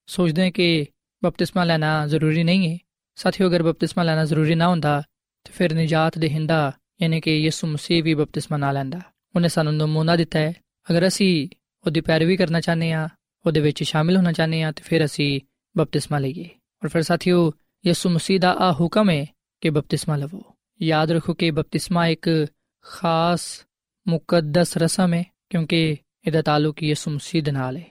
ਸੋਚਦੇ 0.05 0.41
ਨੇ 0.41 0.51
ਕਿ 0.51 0.85
ਬਪਤਿਸਮਾ 1.23 1.63
ਲੈਣਾ 1.63 2.07
ਜ਼ਰੂਰੀ 2.07 2.43
ਨਹੀਂ 2.43 2.73
ਹੈ। 2.73 2.77
ਸਾਥੀਓ, 3.15 3.47
ਅਗਰ 3.47 3.63
ਬਪਤਿਸਮਾ 3.63 4.03
ਲੈਣਾ 4.03 4.25
ਜ਼ਰੂਰੀ 4.25 4.55
ਨਾ 4.55 4.67
ਹੁੰਦਾ, 4.67 5.03
ਤੇ 5.43 5.51
ਫਿਰ 5.53 5.73
ਨਜਾਤ 5.73 6.17
ਦੇ 6.17 6.29
ਹਿੰਦਾ 6.29 6.71
ਯਾਨੀ 7.01 7.21
ਕਿ 7.21 7.37
ਯਿਸੂ 7.37 7.67
ਮਸੀਹ 7.67 8.03
ਵੀ 8.03 8.13
ਬਪਤਿਸਮਾ 8.13 8.57
ਨਾ 8.57 8.71
ਲੈਂਦਾ। 8.71 9.01
ਉਹਨੇ 9.35 9.49
ਸਾਨੂੰ 9.49 9.77
ਨਮੂਨਾ 9.77 10.15
ਦਿੱਤਾ 10.15 10.39
ਹੈ, 10.39 10.53
ਅਗਰ 10.91 11.07
ਅਸੀਂ 11.07 11.49
ਉਹਦੀ 11.85 12.01
ਪੈਰਵੀ 12.01 12.37
ਕਰਨਾ 12.37 12.61
ਚਾਹੁੰਦੇ 12.61 12.91
ਆ 12.91 13.09
ਉਹਦੇ 13.45 13.59
ਵਿੱਚ 13.59 13.83
ਸ਼ਾਮਿਲ 13.83 14.17
ਹੋਣਾ 14.17 14.31
ਚਾਹੁੰਦੇ 14.31 14.63
ਆ 14.63 14.71
ਤੇ 14.71 14.81
ਫਿਰ 14.85 15.05
ਅਸੀਂ 15.05 15.41
ਬਪਤਿਸਮਾ 15.77 16.19
ਲਈਏ। 16.19 16.49
ਔਰ 16.83 16.87
ਫਿਰ 16.87 17.01
ਸਾਥੀਓ, 17.01 17.51
ਯਿਸੂ 17.85 18.09
ਮਸੀਹ 18.09 18.39
ਦਾ 18.39 18.53
ਆ 18.53 18.71
ਹੁਕਮ 18.71 19.09
ਹੈ 19.09 19.25
ਕਿ 19.61 19.69
ਬਪਤਿਸਮਾ 19.69 20.15
ਲਵੋ। 20.15 20.43
ਯਾਦ 20.81 21.11
ਰੱਖੋ 21.11 21.33
ਕਿ 21.33 21.51
ਬਪਤਿਸਮਾ 21.51 22.07
ਇੱਕ 22.07 22.47
ਖਾਸ 22.81 23.65
ਮੁਕੱਦਸ 24.07 24.77
ਰਸਮ 24.77 25.13
ਹੈ, 25.13 25.23
ਕਿਉਂਕਿ 25.49 25.97
ਇਹਦਾ 26.27 26.41
ਤਾਲੁਕ 26.41 26.83
ਯਿਸੂ 26.83 27.11
ਮਸੀਹ 27.11 27.43
ਦੇ 27.43 27.51
ਨਾਲ 27.51 27.77
ਹੈ। 27.77 27.85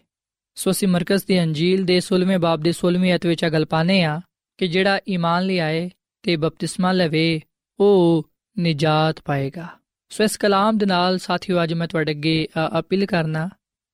ਸੋ 0.54 0.70
ਅਸੀਂ 0.70 0.88
ਮਰਕਜ਼ 0.88 1.24
ਦੀ 1.26 1.42
ਅੰਜੀਲ 1.42 1.84
ਦੇ 1.84 2.00
16ਵੇਂ 2.00 2.38
ਬਾਬ 2.38 2.60
ਦੇ 2.60 2.72
16ਵੇਂ 2.72 3.14
ਅਧ 3.14 3.26
ਵਿੱਚ 3.26 3.44
ਗੱਲ 3.44 3.64
ਪਾਨੇ 3.64 4.04
ਆ 4.04 4.20
ਕਿ 4.58 4.68
ਜਿਹੜਾ 4.68 5.00
ਈਮਾਨ 5.08 5.42
ਲਿਆਏ 5.42 5.90
ਤੇ 6.22 6.36
ਬਪਤਿਸਮਾ 6.36 6.92
ਲਵੇ, 6.92 7.40
ਉਹ 7.80 8.30
ਨਿਜਾਤ 8.57 9.19
ਪਾਏਗਾ 9.25 9.67
ਸੋ 10.11 10.23
ਇਸ 10.23 10.37
ਕਲਾਮ 10.37 10.77
ਦੇ 10.77 10.85
ਨਾਲ 10.85 11.17
ਸਾਥੀਓ 11.17 11.63
ਅੱਜ 11.63 11.73
ਮੈਂ 11.73 11.87
ਤੁਹਾਡੇ 11.87 12.11
ਅੱਗੇ 12.11 12.47
ਅਪੀਲ 12.79 13.05
ਕਰਨਾ 13.05 13.49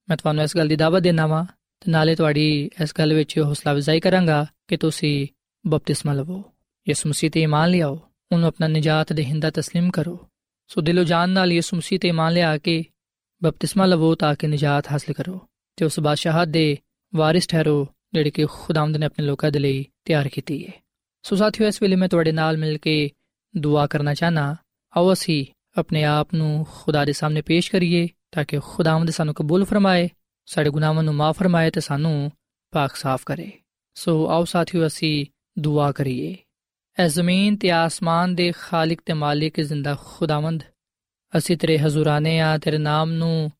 ਮੈਂ 0.08 0.18
ਤੁਹਾਨੂੰ 0.18 0.44
ਇਸ 0.44 0.56
ਗੱਲ 0.58 0.68
ਦੀ 0.68 0.76
ਦਾਅਵਤ 0.76 1.04
ਦੇਣਾ 1.04 1.28
ਵਾਂ 1.28 1.46
ਤੇ 1.82 1.92
ਨਾਲੇ 1.92 2.16
ਤੁਹਾਡੀ 2.16 2.48
ਇਸ 2.82 2.94
ਗੱਲ 3.00 3.14
ਵਿੱਚ 3.14 3.38
ਹੌਸਲਾ 3.40 3.74
ਅਫਜ਼ਾਈ 3.74 4.00
ਕਰਾਂਗਾ 4.00 4.46
ਕਿ 4.68 4.78
ਤੁਸੀਂ 4.78 5.28
ਬਪਤਿਸਮਾ 5.66 6.14
ਲਵੋ 6.14 6.44
ਯਿਸੂ 6.88 7.10
ਮਸੀਹ 7.10 7.32
ਤੇ 7.32 7.42
ਈਮਾਨ 7.42 7.70
ਲਿਆਓ 7.70 8.00
ਉਹਨੂੰ 8.32 8.48
ਆਪਣਾ 8.48 8.68
ਨਿਜਾਤ 8.68 9.14
ਦੇ 9.14 9.24
ਹਿੰਦਾ 9.26 9.48
تسلیم 9.50 9.90
ਕਰੋ 9.94 10.18
ਸੋ 10.70 10.82
ਦਿਲੋਂ 10.82 11.04
ਜਾਨ 11.04 11.30
ਨਾਲ 11.30 11.52
ਯਿਸੂ 11.52 11.78
ਮਸੀਹ 11.78 12.00
ਤੇ 12.00 12.08
ਈਮਾਨ 12.08 12.34
ਲਿਆ 12.34 12.58
ਕੇ 12.58 12.84
ਬਪਤਿਸਮਾ 13.42 13.86
ਲਵੋ 13.86 14.14
ਤਾਂ 14.16 14.34
ਕਿ 14.36 14.48
ਨਿਜਾਤ 14.48 14.92
ਹਾਸਲ 14.92 15.14
ਕਰੋ 15.14 15.40
ਤੇ 15.78 15.86
ਉਸ 15.86 16.00
ਬਾਦਸ਼ਾਹਤ 16.00 16.48
ਦੇ 16.48 16.78
ਵਾਰਿਸ 17.14 17.48
ਠਹਿਰੋ 17.48 17.88
ਜਿਹੜੇ 18.14 18.32
ਕਿ 18.32 18.46
ਖੁਦਾਵੰਦ 18.46 18.98
ਨੇ 18.98 19.06
ਆਪਣੇ 19.06 19.26
ਲੋਕਾਂ 19.26 19.52
ਦੇ 19.52 19.60
ਲਈ 19.60 19.86
ਤਿਆਰ 20.06 20.28
ਕੀਤੀ 20.28 20.66
ਹੈ 20.68 20.74
ਸੋ 21.26 21.36
ਸਾਥੀਓ 21.36 21.68
ਇਸ 21.68 21.82
ਵੇਲੇ 21.82 21.96
ਮੈਂ 21.96 22.10
ਤੁਹਾਡੇ 22.10 22.32
ਨਾਲ 22.32 22.58
ਮਿਲ 22.58 22.78
ਕੇ 22.78 23.10
ਦੁਆ 23.55 23.87
ਕਰਨਾ 23.87 24.15
ਚਾਹਨਾ 24.15 24.55
ਆਓ 24.95 25.13
ਅਸੀਂ 25.13 25.45
ਆਪਣੇ 25.79 26.05
ਆਪ 26.05 26.35
ਨੂੰ 26.35 26.67
ਖੁਦਾ 26.73 27.05
ਦੇ 27.05 27.13
ਸਾਹਮਣੇ 27.13 27.43
ਪੇਸ਼ 27.43 27.71
ਕਰੀਏ 27.73 28.09
ਤਾਂ 28.33 28.45
ਕਿ 28.45 28.59
ਖੁਦਾਵੰਦ 28.65 29.11
ਸਾਨੂੰ 29.11 29.35
ਕਬੂਲ 29.35 29.65
ਫਰਮਾਏ 29.65 30.09
ਸਾਡੇ 30.49 30.71
ਗੁਨਾਹਾਂ 30.71 31.03
ਨੂੰ 31.03 31.15
ਮਾਫ 31.15 31.39
ਫਰਮਾਏ 31.39 31.71
ਤੇ 31.71 31.81
ਸਾਨੂੰ 31.81 32.31
ਪਾਕ 32.73 32.97
ਸਾਫ਼ 32.97 33.25
ਕਰੇ 33.27 33.51
ਸੋ 33.97 34.27
ਆਓ 34.27 34.45
ਸਾਥੀਓ 34.45 34.87
ਅਸੀਂ 34.87 35.27
ਦੁਆ 35.59 35.91
ਕਰੀਏ 35.93 36.37
ਐ 36.99 37.07
ਜ਼ਮੀਨ 37.09 37.57
ਤੇ 37.57 37.71
ਆਸਮਾਨ 37.71 38.35
ਦੇ 38.35 38.53
ਖਾਲਕ 38.53 39.01
ਤੇ 39.07 39.13
ਮਾਲਿਕ 39.13 39.61
ਜ਼ਿੰਦਾ 39.61 39.97
ਖੁਦਾਵੰਦ 40.05 40.63
ਅਸੀਂ 41.33 41.57
ਤੇਰੇ 41.57 41.79
ਹਜ਼ੂਰਾਨੇ 41.79 42.39
ਆ 42.41 42.57
ਤੇਰੇ 42.59 42.79
ਨਾਮ 42.79 43.13
ਨੂੰ 43.13 43.51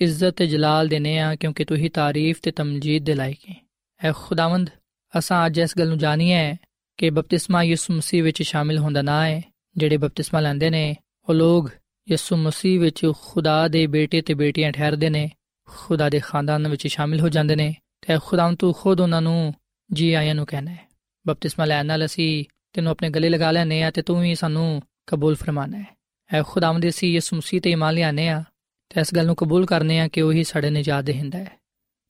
ਇੱਜ਼ਤ 0.00 0.34
ਤੇ 0.34 0.46
ਜਲਾਲ 0.46 0.88
ਦੇਨੇ 0.88 1.18
ਆ 1.18 1.34
ਕਿਉਂਕਿ 1.34 1.64
ਤੂੰ 1.64 1.76
ਹੀ 1.76 1.88
ਤਾਰੀਫ 1.88 2.40
ਤੇ 2.42 2.50
ਤਮਜੀਦ 2.50 3.04
ਦੇ 3.04 3.14
ਲਾਇਕ 3.14 3.48
ਹੈ 3.50 3.54
ਐ 4.00 4.12
ਖੁਦਾਵੰਦ 4.12 4.70
ਅਸਾਂ 5.18 5.46
ਅੱਜ 5.46 5.58
ਇਸ 5.58 5.78
ਗੱਲ 5.78 5.88
ਨੂੰ 5.88 5.98
ਜਾਣੀਏ 5.98 6.56
ਕਿ 6.96 7.10
ਬਪਤਿਸਮਾ 7.10 7.62
ਯਿਸੂ 7.62 7.94
ਮਸੀਹ 7.94 8.22
ਵਿੱਚ 8.22 8.42
ਸ਼ਾਮਿਲ 8.42 8.78
ਹੁੰਦਾ 8.78 9.02
ਨਾ 9.02 9.26
ਹੈ 9.26 9.42
ਜਿਹੜੇ 9.76 9.96
ਬਪਤਿਸਮਾ 9.96 10.40
ਲੈਂਦੇ 10.40 10.70
ਨੇ, 10.70 10.96
ਉਹ 11.28 11.34
ਲੋਕ 11.34 11.70
ਯਿਸੂ 12.10 12.36
ਮਸੀਹ 12.36 12.80
ਵਿੱਚ 12.80 13.12
ਖੁਦਾ 13.22 13.68
ਦੇ 13.68 13.86
ਬੇਟੇ 13.86 14.22
ਤੇ 14.22 14.34
ਬੇਟੀਆਂ 14.34 14.72
ਠਹਿਰਦੇ 14.72 15.10
ਨੇ, 15.10 15.30
ਖੁਦਾ 15.68 16.08
ਦੇ 16.08 16.20
ਖਾਨਦਾਨ 16.20 16.68
ਵਿੱਚ 16.68 16.86
ਸ਼ਾਮਿਲ 16.86 17.20
ਹੋ 17.20 17.28
ਜਾਂਦੇ 17.28 17.56
ਨੇ, 17.56 17.74
ਤੇ 18.00 18.18
ਖੁਦਾਵੰ 18.24 18.56
ਤੂੰ 18.56 18.72
ਖੁਦ 18.72 19.00
ਉਹਨਾਂ 19.00 19.22
ਨੂੰ 19.22 19.54
ਜੀ 19.92 20.12
ਆਇਆਂ 20.12 20.34
ਨੂੰ 20.34 20.46
ਕਹਿਣਾ 20.46 20.70
ਹੈ। 20.70 20.88
ਬਪਤਿਸਮਾ 21.26 21.64
ਲੈਣ 21.64 21.86
ਨਾਲ 21.86 22.04
ਅਸੀਂ 22.04 22.44
ਤੈਨੂੰ 22.72 22.92
ਆਪਣੇ 22.92 23.10
ਗਲੇ 23.10 23.28
ਲਗਾ 23.28 23.50
ਲੈਨੇ 23.50 23.82
ਆ 23.82 23.90
ਤੇ 23.90 24.02
ਤੂੰ 24.02 24.20
ਵੀ 24.20 24.34
ਸਾਨੂੰ 24.34 24.82
ਕਬੂਲ 25.06 25.34
ਫਰਮਾਨਾ 25.34 25.78
ਹੈ। 25.78 25.96
ਐ 26.34 26.42
ਖੁਦਾਵੰਦ 26.42 26.88
ਅਸੀਂ 26.88 27.12
ਯਿਸੂ 27.12 27.36
ਮਸੀਹ 27.36 27.60
ਤੇ 27.60 27.70
ਇਮਾਨ 27.70 27.94
ਲਿਆਨੇ 27.94 28.28
ਆ 28.28 28.44
ਤੇ 28.88 29.00
ਇਸ 29.00 29.14
ਗੱਲ 29.14 29.26
ਨੂੰ 29.26 29.36
ਕਬੂਲ 29.36 29.66
ਕਰਨੇ 29.66 30.00
ਆ 30.00 30.08
ਕਿ 30.08 30.22
ਉਹੀ 30.22 30.44
ਸਾਡੇ 30.44 30.70
ਨਿਜਾਤ 30.70 31.04
ਦੇਹਿੰਦਾ 31.04 31.38
ਹੈ। 31.38 31.60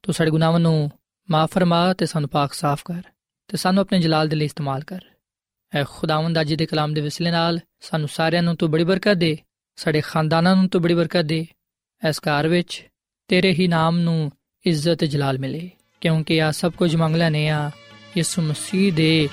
ਤੂੰ 0.02 0.14
ਸਾਡੇ 0.14 0.30
ਗੁਨਾਹਾਂ 0.30 0.60
ਨੂੰ 0.60 0.90
ਮਾਫ 1.30 1.52
ਫਰਮਾ 1.52 1.92
ਤੇ 1.92 2.06
ਸਾਨੂੰ 2.06 2.28
ਪਾਕ 2.28 2.52
ਸਾਫ਼ 2.52 2.82
ਕਰ। 2.84 3.02
ਤੇ 3.50 3.56
ਸਾਨੂੰ 3.56 3.80
ਆਪਣੇ 3.80 4.00
ਜਲਾਲ 4.00 4.28
ਦੇ 4.28 4.36
ਲਈ 4.36 4.44
ਇਸਤੇਮਾਲ 4.44 4.82
ਕਰ। 4.82 5.00
ਐ 5.74 5.84
ਖੁਦਾਵੰਦ 5.90 6.40
ਅੱਜ 6.40 6.54
ਦੇ 6.54 6.66
ਕਲਾਮ 6.66 6.94
ਦੇ 6.94 7.00
ਵਸਿਲੇ 7.00 7.30
ਨਾਲ 7.30 7.60
ਸਾਨੂੰ 7.80 8.08
ਸਾਰਿਆਂ 8.08 8.42
ਨੂੰ 8.42 8.56
ਤੂੰ 8.56 8.70
ਬੜੀ 8.70 8.84
ਬਰਕਤ 8.84 9.14
ਦੇ, 9.14 9.38
ਸਾਡੇ 9.76 10.00
ਖਾਨਦਾਨਾਂ 10.00 10.56
ਨੂੰ 10.56 10.68
ਤੂੰ 10.68 10.82
ਬੜੀ 10.82 10.94
ਬਰਕਤ 10.94 11.22
ਦੇ। 11.22 11.46
ਇਸ 12.08 12.18
ਘਰ 12.18 12.48
ਵਿੱਚ 12.48 12.86
ਤੇਰੇ 13.28 13.52
ਹੀ 13.52 13.68
ਨਾਮ 13.68 13.98
ਨੂੰ 13.98 14.32
ਇੱਜ਼ਤ 14.66 15.04
ਜਲਾਲ 15.04 15.38
ਮਿਲੇ, 15.38 15.70
ਕਿਉਂਕਿ 16.00 16.42
ਆ 16.42 16.50
ਸਭ 16.50 16.72
ਕੁਝ 16.72 16.96
ਮੰਗਲਾ 16.96 17.28
ਨੇ 17.28 17.48
ਆ 17.48 17.70
ਯਿਸੂ 18.16 18.42
ਮਸੀਹ 18.42 18.92
ਦੇ 18.92 19.28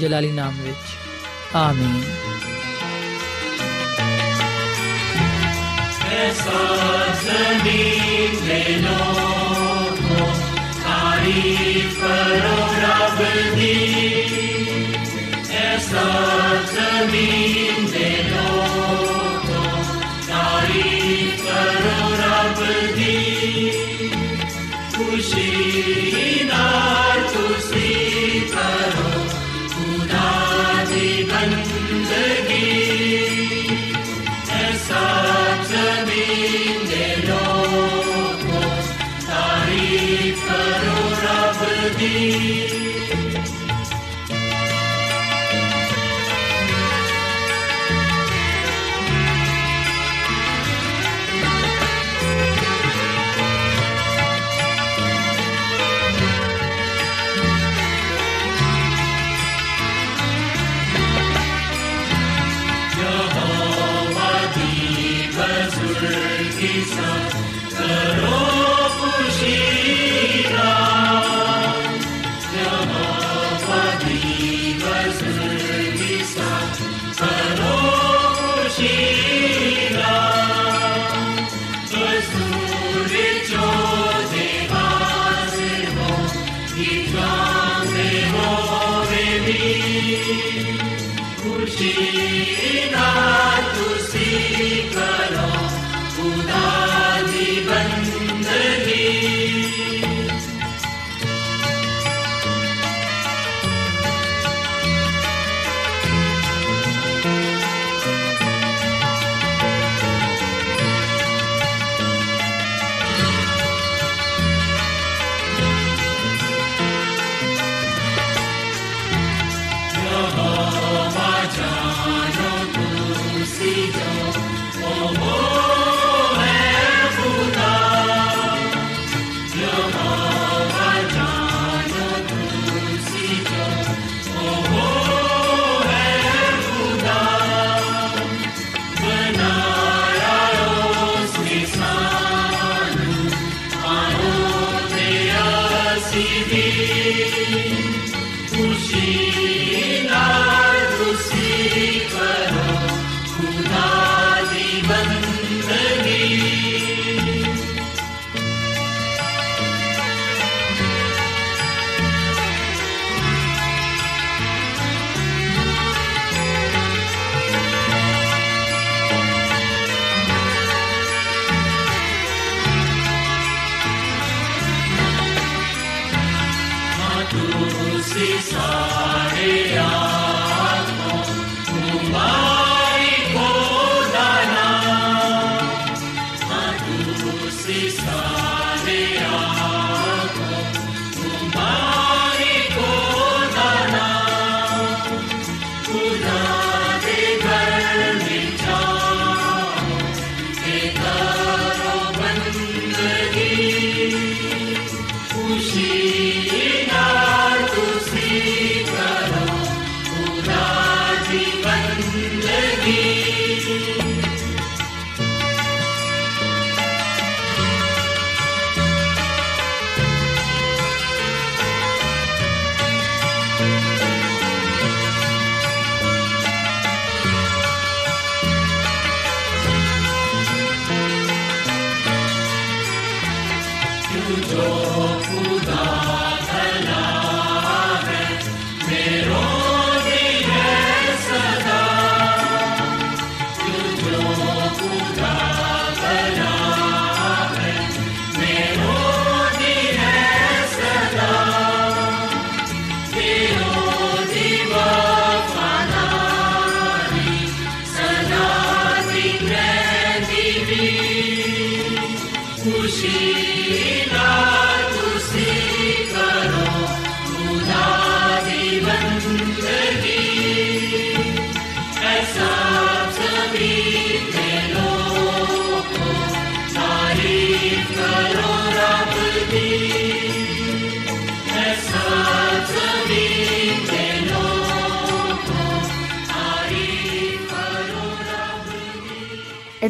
ਜਲਾਲੀ 0.00 0.32
ਨਾਮ 0.32 0.54
ਵਿੱਚ। 0.62 1.56
ਆਮੀਨ। 1.56 2.02
ਜ਼ਮੀਨ 7.24 8.32
ਦੇ 8.46 8.76
ਲੋਕੋ, 8.76 10.26
ਤਾਰੀਫ 10.84 12.00
ਕਰੋ 12.00 12.56
ਰੱਬ 12.82 13.45
खुशी 25.16 25.55